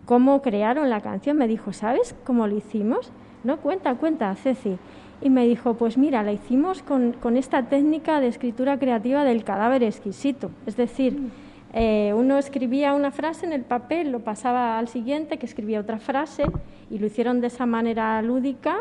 cómo 0.09 0.41
crearon 0.41 0.89
la 0.89 1.03
canción. 1.03 1.37
Me 1.37 1.47
dijo, 1.47 1.75
¿sabes 1.75 2.17
cómo 2.25 2.47
lo 2.47 2.57
hicimos? 2.57 3.13
No, 3.45 3.59
cuenta, 3.59 3.95
cuenta, 3.97 4.35
Ceci. 4.35 4.79
Y 5.21 5.31
me 5.31 5.47
dijo, 5.47 5.75
pues 5.75 5.99
mira, 5.99 6.23
la 6.23 6.33
hicimos 6.33 6.83
con, 6.83 7.13
con 7.13 7.37
esta 7.37 7.65
técnica 7.65 8.21
de 8.21 8.29
escritura 8.29 8.79
creativa 8.79 9.25
del 9.25 9.45
cadáver 9.45 9.83
exquisito. 9.83 10.51
Es 10.67 10.77
decir, 10.77 11.19
eh, 11.73 12.13
uno 12.17 12.39
escribía 12.39 12.95
una 12.95 13.11
frase 13.11 13.47
en 13.47 13.53
el 13.53 13.63
papel, 13.63 14.11
lo 14.11 14.21
pasaba 14.21 14.79
al 14.79 14.89
siguiente, 14.89 15.39
que 15.39 15.47
escribía 15.47 15.81
otra 15.81 15.99
frase, 15.99 16.45
y 16.91 16.99
lo 16.99 17.07
hicieron 17.07 17.41
de 17.41 17.49
esa 17.49 17.67
manera 17.67 18.21
lúdica 18.23 18.79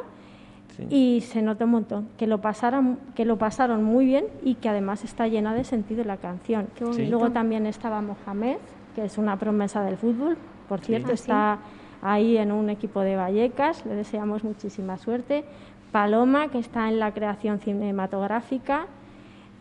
y 0.89 1.21
se 1.21 1.41
nota 1.41 1.65
un 1.65 1.71
montón, 1.71 2.09
que 2.17 2.27
lo, 2.27 2.39
pasaron, 2.39 2.99
que 3.15 3.25
lo 3.25 3.37
pasaron 3.37 3.83
muy 3.83 4.05
bien 4.05 4.25
y 4.43 4.55
que 4.55 4.69
además 4.69 5.03
está 5.03 5.27
llena 5.27 5.53
de 5.55 5.63
sentido 5.63 6.03
la 6.03 6.17
canción. 6.17 6.67
Luego 6.79 7.31
también 7.31 7.65
estaba 7.65 8.01
Mohamed, 8.01 8.57
que 8.95 9.05
es 9.05 9.17
una 9.17 9.37
promesa 9.37 9.83
del 9.83 9.97
fútbol, 9.97 10.37
por 10.69 10.81
cierto, 10.81 11.11
está 11.13 11.59
ahí 12.01 12.37
en 12.37 12.51
un 12.51 12.69
equipo 12.69 13.01
de 13.01 13.15
Vallecas, 13.15 13.85
le 13.85 13.95
deseamos 13.95 14.43
muchísima 14.43 14.97
suerte. 14.97 15.45
Paloma, 15.91 16.49
que 16.49 16.59
está 16.59 16.89
en 16.89 16.99
la 16.99 17.13
creación 17.13 17.59
cinematográfica 17.59 18.87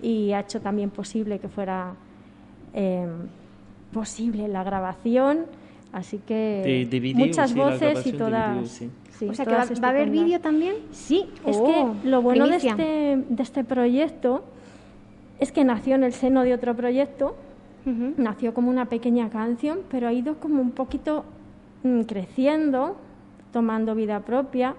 y 0.03 0.33
ha 0.33 0.41
hecho 0.41 0.61
también 0.61 0.91
posible 0.91 1.39
que 1.39 1.49
fuera 1.49 1.95
eh, 2.75 3.07
posible 3.93 4.49
la 4.49 4.65
grabación. 4.65 5.47
Así 5.93 6.19
que 6.19 6.87
muchas 7.15 7.55
voces 7.55 8.07
y 8.07 8.13
todas. 8.13 8.83
o 9.29 9.35
sea, 9.35 9.47
que 9.47 9.53
va, 9.81 9.89
a 9.89 9.91
haber 9.91 10.11
vídeo 10.11 10.41
también. 10.41 10.75
Sí, 10.91 11.27
es 11.47 11.57
que 11.57 11.63
oh, 11.63 11.95
lo 12.05 12.21
bueno 12.21 12.47
de 12.49 12.57
este, 12.57 13.25
de 13.29 13.43
este 13.43 13.65
proyecto 13.65 14.45
es 15.39 15.53
que 15.53 15.65
nació 15.65 15.95
en 15.95 16.05
el 16.05 16.13
seno 16.13 16.43
de 16.43 16.55
otro 16.55 16.75
proyecto, 16.75 17.37
nació 18.17 18.53
como 18.53 18.69
una 18.69 18.87
pequeña 18.87 19.31
canción, 19.31 19.79
pero 19.91 20.09
ha 20.09 20.13
ido 20.13 20.41
como 20.41 20.61
un 20.61 20.73
poquito 20.73 21.25
mm, 21.85 22.01
creciendo, 22.03 22.97
tomando 23.53 23.95
vida 23.95 24.21
propia 24.21 24.75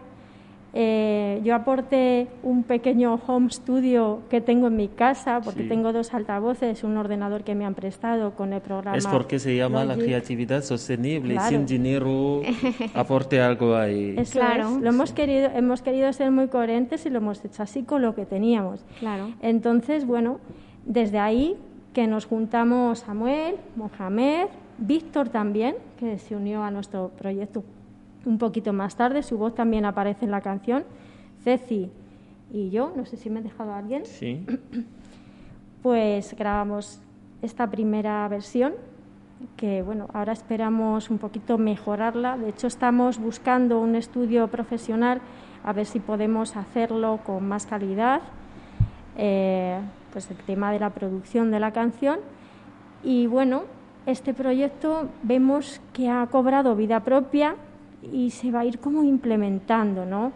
eh, 0.79 1.41
yo 1.43 1.55
aporté 1.55 2.27
un 2.43 2.61
pequeño 2.61 3.19
home 3.25 3.49
studio 3.49 4.19
que 4.29 4.41
tengo 4.41 4.67
en 4.67 4.75
mi 4.75 4.89
casa, 4.89 5.41
porque 5.43 5.63
tengo 5.63 5.91
dos 5.91 6.13
altavoces, 6.13 6.83
un 6.83 6.97
ordenador 6.97 7.43
que 7.43 7.55
me 7.55 7.65
han 7.65 7.73
prestado 7.73 8.35
con 8.35 8.53
el 8.53 8.61
programa. 8.61 8.95
Es 8.95 9.07
porque 9.07 9.39
se 9.39 9.55
llama 9.55 9.83
la 9.85 9.95
creatividad 9.95 10.61
sostenible, 10.61 11.39
sin 11.49 11.65
dinero 11.65 12.43
aporte 12.93 13.41
algo 13.41 13.75
ahí. 13.75 14.17
claro, 14.31 14.77
lo 14.79 14.89
hemos 14.89 15.13
querido, 15.13 15.49
hemos 15.55 15.81
querido 15.81 16.13
ser 16.13 16.29
muy 16.29 16.47
coherentes 16.47 17.07
y 17.07 17.09
lo 17.09 17.17
hemos 17.17 17.43
hecho 17.43 17.63
así 17.63 17.81
con 17.81 18.03
lo 18.03 18.13
que 18.13 18.27
teníamos. 18.27 18.85
Claro. 18.99 19.31
Entonces, 19.41 20.05
bueno, 20.05 20.39
desde 20.85 21.17
ahí 21.17 21.55
que 21.93 22.05
nos 22.05 22.27
juntamos 22.27 22.99
Samuel, 22.99 23.55
Mohamed, 23.75 24.45
Víctor 24.77 25.29
también, 25.29 25.77
que 25.99 26.19
se 26.19 26.35
unió 26.35 26.61
a 26.61 26.69
nuestro 26.69 27.09
proyecto 27.17 27.63
un 28.25 28.37
poquito 28.37 28.73
más 28.73 28.95
tarde. 28.95 29.23
Su 29.23 29.37
voz 29.37 29.55
también 29.55 29.85
aparece 29.85 30.25
en 30.25 30.31
la 30.31 30.41
canción. 30.41 30.83
Ceci 31.43 31.89
y 32.51 32.69
yo, 32.69 32.93
no 32.95 33.05
sé 33.05 33.17
si 33.17 33.29
me 33.29 33.39
he 33.39 33.43
dejado 33.43 33.71
a 33.71 33.77
alguien. 33.77 34.05
Sí. 34.05 34.45
Pues 35.83 36.35
grabamos 36.35 36.99
esta 37.41 37.69
primera 37.69 38.27
versión 38.27 38.73
que 39.55 39.81
bueno, 39.83 40.07
ahora 40.13 40.33
esperamos 40.33 41.09
un 41.09 41.17
poquito 41.17 41.57
mejorarla. 41.57 42.37
De 42.37 42.49
hecho, 42.49 42.67
estamos 42.67 43.19
buscando 43.19 43.79
un 43.79 43.95
estudio 43.95 44.47
profesional 44.47 45.21
a 45.63 45.73
ver 45.73 45.85
si 45.85 45.99
podemos 45.99 46.55
hacerlo 46.55 47.19
con 47.25 47.47
más 47.47 47.65
calidad. 47.65 48.21
Eh, 49.17 49.79
pues 50.11 50.29
el 50.31 50.37
tema 50.37 50.71
de 50.71 50.79
la 50.79 50.89
producción 50.91 51.51
de 51.51 51.59
la 51.59 51.71
canción. 51.71 52.19
Y 53.03 53.27
bueno, 53.27 53.63
este 54.05 54.33
proyecto 54.33 55.09
vemos 55.23 55.81
que 55.93 56.09
ha 56.09 56.25
cobrado 56.27 56.75
vida 56.75 57.01
propia 57.01 57.55
y 58.01 58.29
se 58.31 58.51
va 58.51 58.61
a 58.61 58.65
ir 58.65 58.79
como 58.79 59.03
implementando, 59.03 60.05
¿no? 60.05 60.31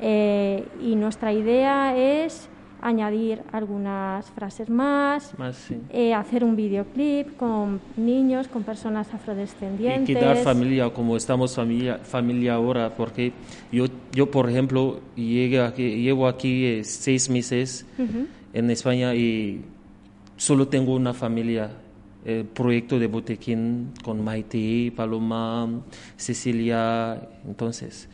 Eh, 0.00 0.66
y 0.82 0.96
nuestra 0.96 1.32
idea 1.32 1.96
es 1.96 2.48
añadir 2.82 3.42
algunas 3.52 4.30
frases 4.30 4.70
más, 4.70 5.34
eh, 5.90 6.14
hacer 6.14 6.44
un 6.44 6.56
videoclip 6.56 7.36
con 7.36 7.80
niños, 7.96 8.48
con 8.48 8.62
personas 8.62 9.12
afrodescendientes. 9.12 10.08
Y 10.08 10.14
quedar 10.14 10.38
familia, 10.38 10.88
como 10.90 11.16
estamos 11.16 11.54
familia, 11.54 11.98
familia 11.98 12.54
ahora, 12.54 12.94
porque 12.94 13.32
yo, 13.70 13.84
yo 14.12 14.30
por 14.30 14.48
ejemplo, 14.48 15.00
llegué 15.14 15.60
aquí, 15.60 16.02
llevo 16.02 16.26
aquí 16.26 16.64
eh, 16.64 16.84
seis 16.84 17.28
meses 17.28 17.86
en 18.52 18.70
España 18.70 19.14
y 19.14 19.62
solo 20.36 20.68
tengo 20.68 20.94
una 20.94 21.12
familia 21.12 21.70
el 22.24 22.44
proyecto 22.44 22.98
de 22.98 23.06
botequín 23.06 23.92
con 24.04 24.22
Maite, 24.22 24.92
Paloma, 24.94 25.68
Cecilia, 26.16 27.28
entonces. 27.46 28.08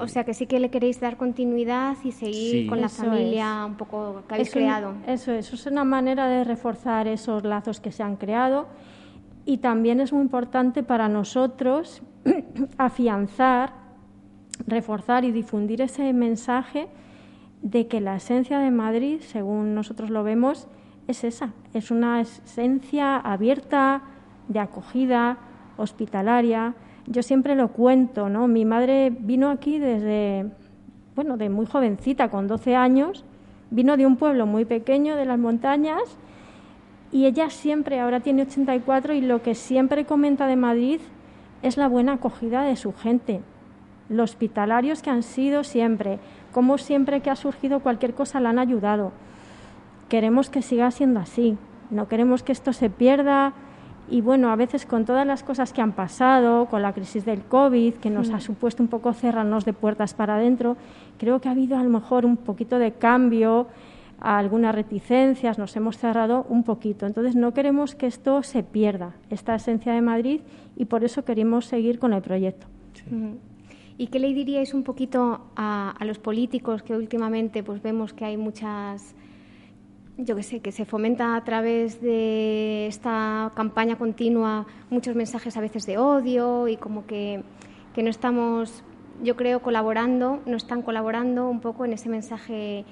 O 0.00 0.08
sea 0.08 0.24
que 0.24 0.34
sí 0.34 0.46
que 0.46 0.58
le 0.58 0.70
queréis 0.70 0.98
dar 0.98 1.16
continuidad 1.16 1.96
y 2.02 2.10
seguir 2.10 2.68
con 2.68 2.80
la 2.80 2.88
familia 2.88 3.64
un 3.64 3.76
poco 3.76 4.24
que 4.26 4.34
habéis 4.34 4.50
creado. 4.50 4.94
eso, 5.06 5.32
eso 5.32 5.54
es 5.54 5.66
una 5.66 5.84
manera 5.84 6.26
de 6.26 6.42
reforzar 6.42 7.06
esos 7.06 7.44
lazos 7.44 7.80
que 7.80 7.92
se 7.92 8.02
han 8.02 8.16
creado 8.16 8.66
y 9.44 9.58
también 9.58 10.00
es 10.00 10.12
muy 10.12 10.22
importante 10.22 10.82
para 10.82 11.08
nosotros 11.08 12.02
afianzar, 12.78 13.74
reforzar 14.66 15.24
y 15.24 15.30
difundir 15.30 15.82
ese 15.82 16.12
mensaje 16.12 16.88
de 17.62 17.86
que 17.86 18.00
la 18.00 18.16
esencia 18.16 18.58
de 18.58 18.70
Madrid, 18.70 19.20
según 19.20 19.74
nosotros 19.74 20.10
lo 20.10 20.24
vemos, 20.24 20.66
es 21.08 21.24
esa, 21.24 21.52
es 21.72 21.90
una 21.90 22.20
esencia 22.20 23.16
abierta, 23.16 24.02
de 24.48 24.58
acogida, 24.58 25.38
hospitalaria. 25.76 26.74
Yo 27.06 27.22
siempre 27.22 27.54
lo 27.54 27.68
cuento, 27.68 28.28
¿no? 28.28 28.48
Mi 28.48 28.64
madre 28.64 29.10
vino 29.10 29.50
aquí 29.50 29.78
desde, 29.78 30.46
bueno, 31.14 31.36
de 31.36 31.48
muy 31.48 31.66
jovencita, 31.66 32.28
con 32.28 32.48
12 32.48 32.74
años, 32.74 33.24
vino 33.70 33.96
de 33.96 34.06
un 34.06 34.16
pueblo 34.16 34.46
muy 34.46 34.64
pequeño 34.64 35.16
de 35.16 35.26
las 35.26 35.38
montañas 35.38 36.02
y 37.12 37.26
ella 37.26 37.50
siempre, 37.50 38.00
ahora 38.00 38.20
tiene 38.20 38.42
84 38.42 39.14
y 39.14 39.20
lo 39.20 39.42
que 39.42 39.54
siempre 39.54 40.04
comenta 40.04 40.46
de 40.46 40.56
Madrid 40.56 41.00
es 41.62 41.76
la 41.76 41.88
buena 41.88 42.14
acogida 42.14 42.62
de 42.62 42.76
su 42.76 42.92
gente, 42.92 43.40
los 44.08 44.30
hospitalarios 44.30 45.02
que 45.02 45.10
han 45.10 45.22
sido 45.22 45.64
siempre, 45.64 46.18
como 46.52 46.78
siempre 46.78 47.20
que 47.20 47.30
ha 47.30 47.36
surgido 47.36 47.80
cualquier 47.80 48.14
cosa 48.14 48.40
la 48.40 48.50
han 48.50 48.58
ayudado 48.58 49.12
queremos 50.08 50.50
que 50.50 50.62
siga 50.62 50.90
siendo 50.90 51.20
así, 51.20 51.56
no 51.90 52.08
queremos 52.08 52.42
que 52.42 52.52
esto 52.52 52.72
se 52.72 52.90
pierda 52.90 53.54
y 54.08 54.20
bueno, 54.20 54.50
a 54.50 54.56
veces 54.56 54.86
con 54.86 55.04
todas 55.04 55.26
las 55.26 55.42
cosas 55.42 55.72
que 55.72 55.80
han 55.80 55.92
pasado, 55.92 56.66
con 56.66 56.82
la 56.82 56.92
crisis 56.92 57.24
del 57.24 57.42
COVID, 57.42 57.94
que 57.94 58.10
nos 58.10 58.30
ha 58.30 58.40
supuesto 58.40 58.82
un 58.82 58.88
poco 58.88 59.12
cerrarnos 59.12 59.64
de 59.64 59.72
puertas 59.72 60.14
para 60.14 60.36
adentro, 60.36 60.76
creo 61.18 61.40
que 61.40 61.48
ha 61.48 61.52
habido 61.52 61.76
a 61.76 61.82
lo 61.82 61.90
mejor 61.90 62.24
un 62.24 62.36
poquito 62.36 62.78
de 62.78 62.92
cambio, 62.92 63.66
algunas 64.20 64.74
reticencias, 64.74 65.58
nos 65.58 65.76
hemos 65.76 65.98
cerrado 65.98 66.46
un 66.48 66.62
poquito. 66.62 67.04
Entonces 67.06 67.34
no 67.34 67.52
queremos 67.52 67.94
que 67.94 68.06
esto 68.06 68.42
se 68.44 68.62
pierda, 68.62 69.14
esta 69.28 69.56
esencia 69.56 69.92
de 69.92 70.02
Madrid, 70.02 70.40
y 70.76 70.84
por 70.84 71.02
eso 71.02 71.24
queremos 71.24 71.66
seguir 71.66 71.98
con 71.98 72.12
el 72.12 72.22
proyecto. 72.22 72.68
¿Y 73.98 74.06
qué 74.06 74.18
le 74.20 74.32
diríais 74.32 74.72
un 74.72 74.84
poquito 74.84 75.40
a, 75.56 75.90
a 75.90 76.04
los 76.04 76.18
políticos 76.18 76.82
que 76.82 76.94
últimamente 76.94 77.62
pues 77.62 77.82
vemos 77.82 78.12
que 78.12 78.24
hay 78.24 78.36
muchas 78.36 79.14
yo 80.18 80.34
que 80.34 80.42
sé, 80.42 80.60
que 80.60 80.72
se 80.72 80.84
fomenta 80.84 81.36
a 81.36 81.44
través 81.44 82.00
de 82.00 82.86
esta 82.86 83.52
campaña 83.54 83.96
continua 83.96 84.66
muchos 84.88 85.14
mensajes 85.14 85.56
a 85.56 85.60
veces 85.60 85.84
de 85.86 85.98
odio 85.98 86.68
y 86.68 86.76
como 86.76 87.06
que, 87.06 87.42
que 87.94 88.02
no 88.02 88.08
estamos, 88.08 88.82
yo 89.22 89.36
creo, 89.36 89.60
colaborando, 89.60 90.40
no 90.46 90.56
están 90.56 90.82
colaborando 90.82 91.48
un 91.48 91.60
poco 91.60 91.84
en 91.84 91.92
ese 91.92 92.08
mensaje 92.08 92.84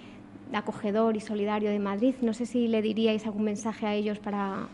acogedor 0.52 1.16
y 1.16 1.21
solidario 1.21 1.71
de 1.71 1.78
Madrid. 1.78 2.14
No 2.21 2.35
sé 2.35 2.45
si 2.45 2.69
le 2.69 2.83
diríais 2.83 3.25
algún 3.25 3.45
mensaje 3.45 3.87
a 3.87 3.95
ellos 3.95 4.19
para... 4.19 4.69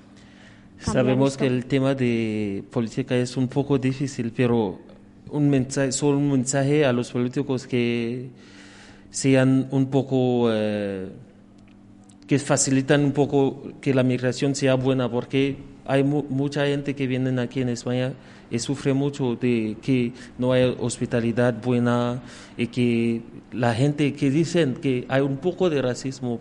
Sabemos 0.79 1.37
que 1.37 1.47
el 1.47 1.67
tema 1.67 1.95
de 1.95 2.65
política 2.71 3.15
es 3.15 3.37
un 3.37 3.49
poco 3.49 3.79
difícil, 3.79 4.33
pero 4.35 4.79
un 5.31 5.51
mensaje, 5.51 5.93
solo 5.93 6.19
un 6.19 6.33
mensaje 6.33 6.85
a 6.85 6.93
los 6.93 7.13
políticos 7.13 7.67
que 7.69 8.31
sean 9.11 9.69
un 9.71 9.87
poco... 9.87 10.49
Eh, 10.51 11.11
que 12.31 12.39
facilitan 12.39 13.05
un 13.05 13.11
poco 13.11 13.61
que 13.81 13.93
la 13.93 14.05
migración 14.05 14.55
sea 14.55 14.77
buena, 14.77 15.11
porque 15.11 15.57
hay 15.85 16.05
mucha 16.05 16.65
gente 16.65 16.95
que 16.95 17.09
viene 17.09 17.41
aquí 17.41 17.61
en 17.61 17.71
España 17.71 18.13
y 18.53 18.61
sufre 18.61 18.95
mucho 18.95 19.35
de 19.35 19.77
que 19.83 20.13
no 20.39 20.53
hay 20.53 20.77
hospitalidad 20.79 21.61
buena 21.61 22.23
y 22.57 22.69
que 22.69 23.23
la 23.51 23.75
gente 23.75 24.13
que 24.13 24.31
dicen 24.31 24.75
que 24.75 25.07
hay 25.09 25.23
un 25.23 25.39
poco 25.39 25.71
de 25.71 25.83
racismo, 25.83 26.39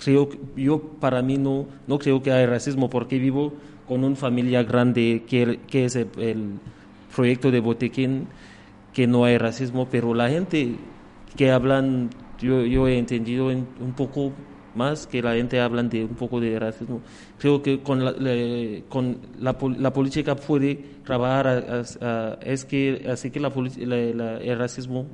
creo 0.00 0.28
yo 0.56 0.80
para 1.00 1.22
mí 1.22 1.38
no, 1.38 1.66
no 1.88 1.98
creo 1.98 2.22
que 2.22 2.30
hay 2.30 2.46
racismo 2.46 2.88
porque 2.88 3.18
vivo 3.18 3.52
con 3.88 4.04
una 4.04 4.14
familia 4.14 4.62
grande 4.62 5.24
que, 5.26 5.58
que 5.66 5.86
es 5.86 5.96
el, 5.96 6.60
proyecto 7.16 7.50
de 7.50 7.58
botequín, 7.58 8.28
que 8.92 9.08
no 9.08 9.24
hay 9.24 9.38
racismo, 9.38 9.88
pero 9.90 10.14
la 10.14 10.28
gente 10.28 10.76
que 11.36 11.50
hablan, 11.50 12.10
yo 12.40 12.86
he 12.86 12.96
entendido 12.96 13.48
un 13.48 13.92
poco 13.96 14.30
más 14.76 15.06
que 15.06 15.22
la 15.22 15.34
gente 15.34 15.60
habla 15.60 15.82
de 15.82 16.04
un 16.04 16.14
poco 16.14 16.40
de 16.40 16.58
racismo. 16.58 17.00
Creo 17.38 17.62
que 17.62 17.82
con 17.82 18.04
la, 18.04 18.12
con 18.88 19.18
la, 19.40 19.56
la, 19.78 19.92
política 19.92 20.36
puede 20.36 20.76
trabajar 21.04 21.84
es 22.42 22.64
que 22.64 23.06
así 23.10 23.30
que 23.30 23.40
la, 23.40 23.48
el 23.48 24.58
racismo 24.58 25.06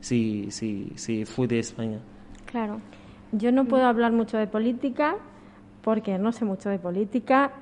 sí, 0.00 0.46
sí, 0.50 0.92
sí 0.96 1.24
fue 1.24 1.46
de 1.46 1.58
España. 1.58 1.98
Claro. 2.46 2.80
Yo 3.32 3.52
no 3.52 3.66
puedo 3.66 3.84
hablar 3.84 4.12
mucho 4.12 4.38
de 4.38 4.46
política 4.46 5.16
porque 5.82 6.18
no 6.18 6.32
sé 6.32 6.44
mucho 6.44 6.68
de 6.68 6.78
política 6.78 7.52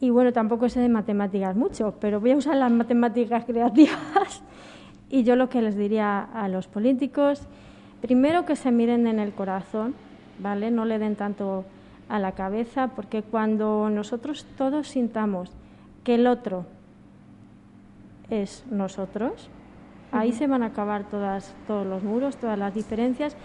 y 0.00 0.10
bueno, 0.10 0.32
tampoco 0.32 0.68
sé 0.68 0.80
de 0.80 0.88
matemáticas 0.88 1.56
mucho, 1.56 1.94
pero 2.00 2.20
voy 2.20 2.30
a 2.32 2.36
usar 2.36 2.56
las 2.56 2.70
matemáticas 2.70 3.44
creativas 3.44 4.42
y 5.10 5.24
yo 5.24 5.34
lo 5.34 5.48
que 5.48 5.60
les 5.60 5.76
diría 5.76 6.20
a 6.20 6.48
los 6.48 6.68
políticos, 6.68 7.42
primero 8.00 8.44
que 8.44 8.54
se 8.54 8.70
miren 8.70 9.06
en 9.08 9.18
el 9.18 9.32
corazón, 9.32 9.94
¿vale? 10.38 10.70
No 10.70 10.84
le 10.84 10.98
den 10.98 11.16
tanto 11.16 11.64
a 12.08 12.18
la 12.18 12.32
cabeza, 12.32 12.88
porque 12.88 13.22
cuando 13.22 13.90
nosotros 13.90 14.46
todos 14.56 14.88
sintamos 14.88 15.50
que 16.04 16.14
el 16.14 16.26
otro 16.26 16.64
es 18.30 18.64
nosotros, 18.70 19.50
ahí 20.12 20.32
se 20.32 20.46
van 20.46 20.62
a 20.62 20.66
acabar 20.66 21.08
todas, 21.08 21.54
todos 21.66 21.86
los 21.86 22.02
muros, 22.02 22.36
todas 22.36 22.58
las 22.58 22.74
diferencias. 22.74 23.36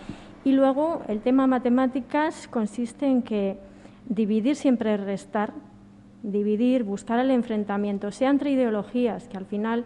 Y 0.43 0.51
luego 0.51 1.01
el 1.07 1.21
tema 1.21 1.47
matemáticas 1.47 2.47
consiste 2.47 3.05
en 3.05 3.21
que 3.21 3.57
dividir 4.07 4.55
siempre 4.55 4.93
es 4.93 4.99
restar, 4.99 5.53
dividir, 6.21 6.83
buscar 6.83 7.19
el 7.19 7.31
enfrentamiento, 7.31 8.11
sea 8.11 8.29
entre 8.29 8.51
ideologías, 8.51 9.27
que 9.27 9.37
al 9.37 9.45
final, 9.45 9.85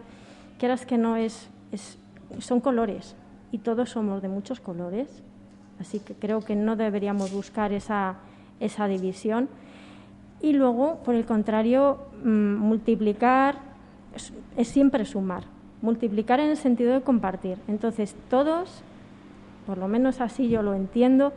quieras 0.57 0.85
que 0.85 0.97
no, 0.97 1.15
es, 1.15 1.49
son 2.39 2.59
colores 2.59 3.15
y 3.51 3.59
todos 3.59 3.89
somos 3.89 4.21
de 4.21 4.29
muchos 4.29 4.59
colores, 4.59 5.23
así 5.79 5.99
que 5.99 6.13
creo 6.13 6.41
que 6.41 6.55
no 6.55 6.75
deberíamos 6.75 7.31
buscar 7.31 7.71
esa, 7.73 8.15
esa 8.59 8.87
división. 8.87 9.49
Y 10.41 10.53
luego, 10.53 10.99
por 11.03 11.15
el 11.15 11.25
contrario, 11.25 11.99
mm, 12.23 12.55
multiplicar 12.55 13.55
es 14.55 14.67
siempre 14.67 15.05
sumar, 15.05 15.43
multiplicar 15.81 16.39
en 16.39 16.49
el 16.49 16.57
sentido 16.57 16.93
de 16.93 17.01
compartir. 17.01 17.57
Entonces, 17.67 18.15
todos, 18.29 18.81
por 19.65 19.77
lo 19.77 19.87
menos 19.87 20.21
así 20.21 20.49
yo 20.49 20.61
lo 20.61 20.73
entiendo, 20.73 21.33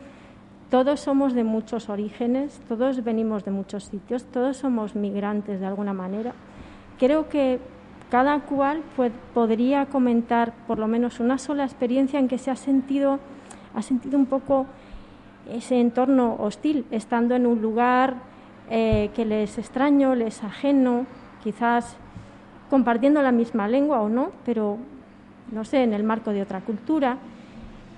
todos 0.71 1.01
somos 1.01 1.35
de 1.35 1.45
muchos 1.45 1.89
orígenes, 1.89 2.61
todos 2.69 3.03
venimos 3.03 3.45
de 3.45 3.51
muchos 3.51 3.85
sitios, 3.85 4.25
todos 4.25 4.57
somos 4.57 4.95
migrantes 4.95 5.59
de 5.59 5.67
alguna 5.67 5.93
manera. 5.93 6.33
Creo 6.99 7.29
que 7.29 7.59
cada 8.11 8.41
cual 8.41 8.83
podría 9.35 9.87
comentar 9.87 10.53
por 10.67 10.79
lo 10.79 10.87
menos 10.87 11.21
una 11.21 11.39
sola 11.39 11.65
experiencia 11.65 12.19
en 12.19 12.29
que 12.29 12.39
se 12.39 12.51
ha 12.51 12.57
sentido, 12.57 13.19
ha 13.75 13.83
sentido 13.83 14.19
un 14.19 14.27
poco 14.27 14.67
ese 15.49 15.81
entorno 15.81 16.37
hostil, 16.39 16.85
estando 16.91 17.35
en 17.35 17.47
un 17.47 17.61
lugar 17.61 18.17
eh, 18.71 19.11
que 19.15 19.25
les 19.25 19.59
extraño, 19.59 20.15
les 20.15 20.45
ajeno, 20.45 21.07
quizás 21.43 21.97
compartiendo 22.69 23.23
la 23.23 23.33
misma 23.33 23.67
lengua 23.67 24.01
o 24.01 24.09
no, 24.09 24.31
pero 24.45 24.79
no 25.51 25.65
sé, 25.65 25.83
en 25.83 25.93
el 25.93 26.05
marco 26.05 26.31
de 26.31 26.43
otra 26.43 26.61
cultura. 26.61 27.19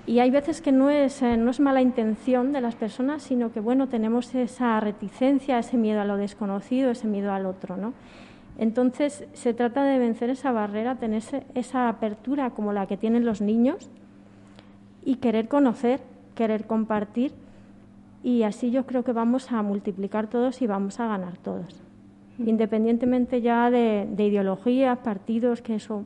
Y 0.05 0.19
hay 0.19 0.31
veces 0.31 0.61
que 0.61 0.71
no 0.71 0.89
es, 0.89 1.21
eh, 1.21 1.37
no 1.37 1.51
es 1.51 1.59
mala 1.59 1.81
intención 1.81 2.51
de 2.51 2.59
las 2.59 2.75
personas, 2.75 3.21
sino 3.21 3.51
que 3.53 3.59
bueno, 3.59 3.87
tenemos 3.87 4.33
esa 4.35 4.79
reticencia, 4.79 5.59
ese 5.59 5.77
miedo 5.77 6.01
a 6.01 6.05
lo 6.05 6.17
desconocido, 6.17 6.91
ese 6.91 7.07
miedo 7.07 7.31
al 7.31 7.45
otro, 7.45 7.77
¿no? 7.77 7.93
Entonces 8.57 9.25
se 9.33 9.53
trata 9.53 9.83
de 9.83 9.97
vencer 9.99 10.29
esa 10.29 10.51
barrera, 10.51 10.95
tener 10.95 11.23
esa 11.55 11.89
apertura 11.89 12.51
como 12.51 12.73
la 12.73 12.85
que 12.85 12.97
tienen 12.97 13.25
los 13.25 13.41
niños 13.41 13.89
y 15.05 15.15
querer 15.15 15.47
conocer, 15.47 16.01
querer 16.35 16.65
compartir 16.65 17.31
y 18.23 18.43
así 18.43 18.71
yo 18.71 18.85
creo 18.85 19.03
que 19.03 19.11
vamos 19.11 19.51
a 19.51 19.61
multiplicar 19.61 20.27
todos 20.27 20.61
y 20.61 20.67
vamos 20.67 20.99
a 20.99 21.07
ganar 21.07 21.37
todos, 21.37 21.81
independientemente 22.39 23.41
ya 23.41 23.69
de, 23.69 24.07
de 24.09 24.25
ideologías, 24.25 24.97
partidos, 24.99 25.61
que 25.61 25.75
eso 25.75 26.05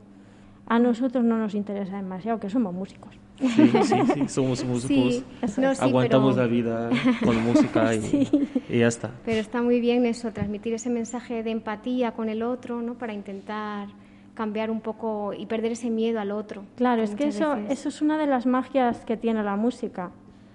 a 0.66 0.78
nosotros 0.78 1.24
no 1.24 1.38
nos 1.38 1.54
interesa 1.54 1.96
demasiado, 1.96 2.38
que 2.40 2.50
somos 2.50 2.74
músicos. 2.74 3.18
Sí, 3.38 3.70
sí, 3.84 3.94
sí, 4.14 4.28
somos 4.28 4.64
músicos. 4.66 5.24
Aguantamos 5.80 6.36
la 6.36 6.46
vida 6.46 6.90
con 7.24 7.42
música 7.44 7.94
y, 7.94 8.28
ya 8.68 8.88
está. 8.88 9.10
Pero 9.24 9.40
está 9.40 9.62
muy 9.62 9.80
bien 9.80 10.04
eso, 10.06 10.32
transmitir 10.32 10.74
ese 10.74 10.90
mensaje 10.90 11.42
de 11.42 11.50
empatía 11.50 12.12
con 12.12 12.28
el 12.28 12.42
otro, 12.42 12.82
¿no? 12.82 12.94
Para 12.94 13.14
intentar 13.14 13.88
cambiar 14.38 14.70
un 14.70 14.80
poco 14.80 15.32
y 15.34 15.44
perder 15.44 15.72
ese 15.72 15.90
miedo 15.90 16.20
al 16.20 16.30
otro. 16.30 16.62
Claro, 16.76 17.02
es 17.02 17.14
que 17.14 17.28
eso, 17.28 17.56
eso 17.68 17.88
es 17.90 18.00
una 18.00 18.16
de 18.16 18.26
las 18.26 18.46
magias 18.46 19.04
que 19.04 19.16
tiene 19.16 19.42
la 19.42 19.56
música. 19.56 20.10